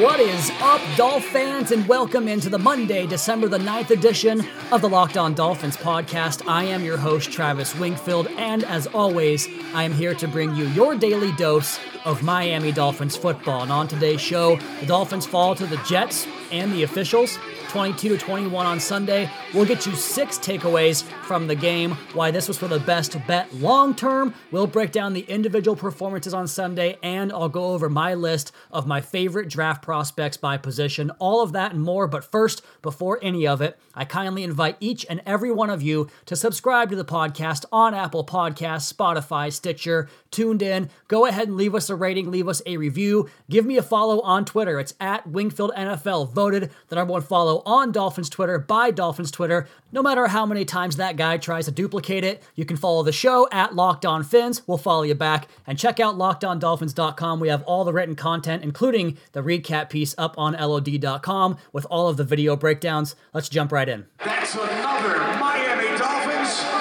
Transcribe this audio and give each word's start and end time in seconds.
What 0.00 0.20
is 0.20 0.52
up, 0.60 0.80
Dolph 0.96 1.24
fans, 1.24 1.72
and 1.72 1.84
welcome 1.88 2.28
into 2.28 2.48
the 2.48 2.58
Monday, 2.58 3.04
December 3.04 3.48
the 3.48 3.58
9th 3.58 3.90
edition 3.90 4.46
of 4.70 4.80
the 4.80 4.88
Locked 4.88 5.16
On 5.16 5.34
Dolphins 5.34 5.76
podcast. 5.76 6.46
I 6.46 6.62
am 6.66 6.84
your 6.84 6.96
host, 6.96 7.32
Travis 7.32 7.74
Wingfield, 7.74 8.28
and 8.36 8.62
as 8.62 8.86
always, 8.86 9.48
I 9.74 9.82
am 9.82 9.92
here 9.92 10.14
to 10.14 10.28
bring 10.28 10.54
you 10.54 10.66
your 10.68 10.94
daily 10.94 11.32
dose 11.32 11.80
of 12.04 12.22
Miami 12.22 12.70
Dolphins 12.70 13.16
football. 13.16 13.62
And 13.62 13.72
on 13.72 13.88
today's 13.88 14.20
show, 14.20 14.54
the 14.78 14.86
Dolphins 14.86 15.26
fall 15.26 15.56
to 15.56 15.66
the 15.66 15.78
Jets 15.78 16.28
and 16.52 16.72
the 16.72 16.84
officials 16.84 17.36
22 17.70 18.10
to 18.10 18.18
21 18.18 18.66
on 18.66 18.78
Sunday. 18.78 19.28
We'll 19.52 19.66
get 19.66 19.84
you 19.84 19.96
six 19.96 20.38
takeaways 20.38 21.04
from 21.28 21.46
the 21.46 21.54
game, 21.54 21.90
why 22.14 22.30
this 22.30 22.48
was 22.48 22.56
for 22.56 22.68
the 22.68 22.80
best 22.80 23.14
bet 23.26 23.54
long 23.56 23.94
term. 23.94 24.32
We'll 24.50 24.66
break 24.66 24.92
down 24.92 25.12
the 25.12 25.20
individual 25.28 25.76
performances 25.76 26.32
on 26.32 26.48
Sunday, 26.48 26.96
and 27.02 27.30
I'll 27.30 27.50
go 27.50 27.74
over 27.74 27.90
my 27.90 28.14
list 28.14 28.50
of 28.72 28.86
my 28.86 29.02
favorite 29.02 29.50
draft 29.50 29.82
prospects 29.82 30.38
by 30.38 30.56
position. 30.56 31.10
All 31.18 31.42
of 31.42 31.52
that 31.52 31.72
and 31.72 31.82
more. 31.82 32.06
But 32.06 32.24
first, 32.24 32.62
before 32.80 33.18
any 33.20 33.46
of 33.46 33.60
it, 33.60 33.78
I 33.94 34.06
kindly 34.06 34.42
invite 34.42 34.78
each 34.80 35.04
and 35.10 35.20
every 35.26 35.52
one 35.52 35.68
of 35.68 35.82
you 35.82 36.08
to 36.24 36.34
subscribe 36.34 36.88
to 36.88 36.96
the 36.96 37.04
podcast 37.04 37.66
on 37.70 37.92
Apple 37.92 38.24
Podcasts, 38.24 38.90
Spotify, 38.90 39.52
Stitcher, 39.52 40.08
Tuned 40.30 40.62
In. 40.62 40.88
Go 41.08 41.26
ahead 41.26 41.48
and 41.48 41.58
leave 41.58 41.74
us 41.74 41.90
a 41.90 41.94
rating, 41.94 42.30
leave 42.30 42.48
us 42.48 42.62
a 42.64 42.78
review. 42.78 43.28
Give 43.50 43.66
me 43.66 43.76
a 43.76 43.82
follow 43.82 44.22
on 44.22 44.46
Twitter. 44.46 44.80
It's 44.80 44.94
at 44.98 45.26
Wingfield 45.26 45.72
NFL, 45.76 46.32
voted 46.32 46.70
the 46.88 46.96
number 46.96 47.12
one 47.12 47.22
follow 47.22 47.62
on 47.66 47.92
Dolphins 47.92 48.30
Twitter 48.30 48.58
by 48.58 48.90
Dolphins 48.90 49.30
Twitter. 49.30 49.68
No 49.92 50.02
matter 50.02 50.26
how 50.28 50.46
many 50.46 50.64
times 50.64 50.96
that 50.96 51.17
guy 51.18 51.36
tries 51.36 51.66
to 51.66 51.70
duplicate 51.70 52.24
it, 52.24 52.42
you 52.54 52.64
can 52.64 52.76
follow 52.76 53.02
the 53.02 53.12
show 53.12 53.46
at 53.52 53.74
Locked 53.74 54.06
On 54.06 54.24
Fins. 54.24 54.62
We'll 54.66 54.78
follow 54.78 55.02
you 55.02 55.14
back. 55.14 55.48
And 55.66 55.78
check 55.78 56.00
out 56.00 56.16
lockedondolphins.com. 56.16 57.40
We 57.40 57.48
have 57.48 57.62
all 57.64 57.84
the 57.84 57.92
written 57.92 58.16
content, 58.16 58.64
including 58.64 59.18
the 59.32 59.42
recap 59.42 59.90
piece 59.90 60.14
up 60.16 60.38
on 60.38 60.54
LOD.com 60.54 61.58
with 61.72 61.86
all 61.90 62.08
of 62.08 62.16
the 62.16 62.24
video 62.24 62.56
breakdowns. 62.56 63.16
Let's 63.34 63.48
jump 63.48 63.72
right 63.72 63.88
in. 63.88 64.06
That's 64.24 64.54
another 64.54 65.18
Miami 65.38 65.98
Dolphins. 65.98 66.78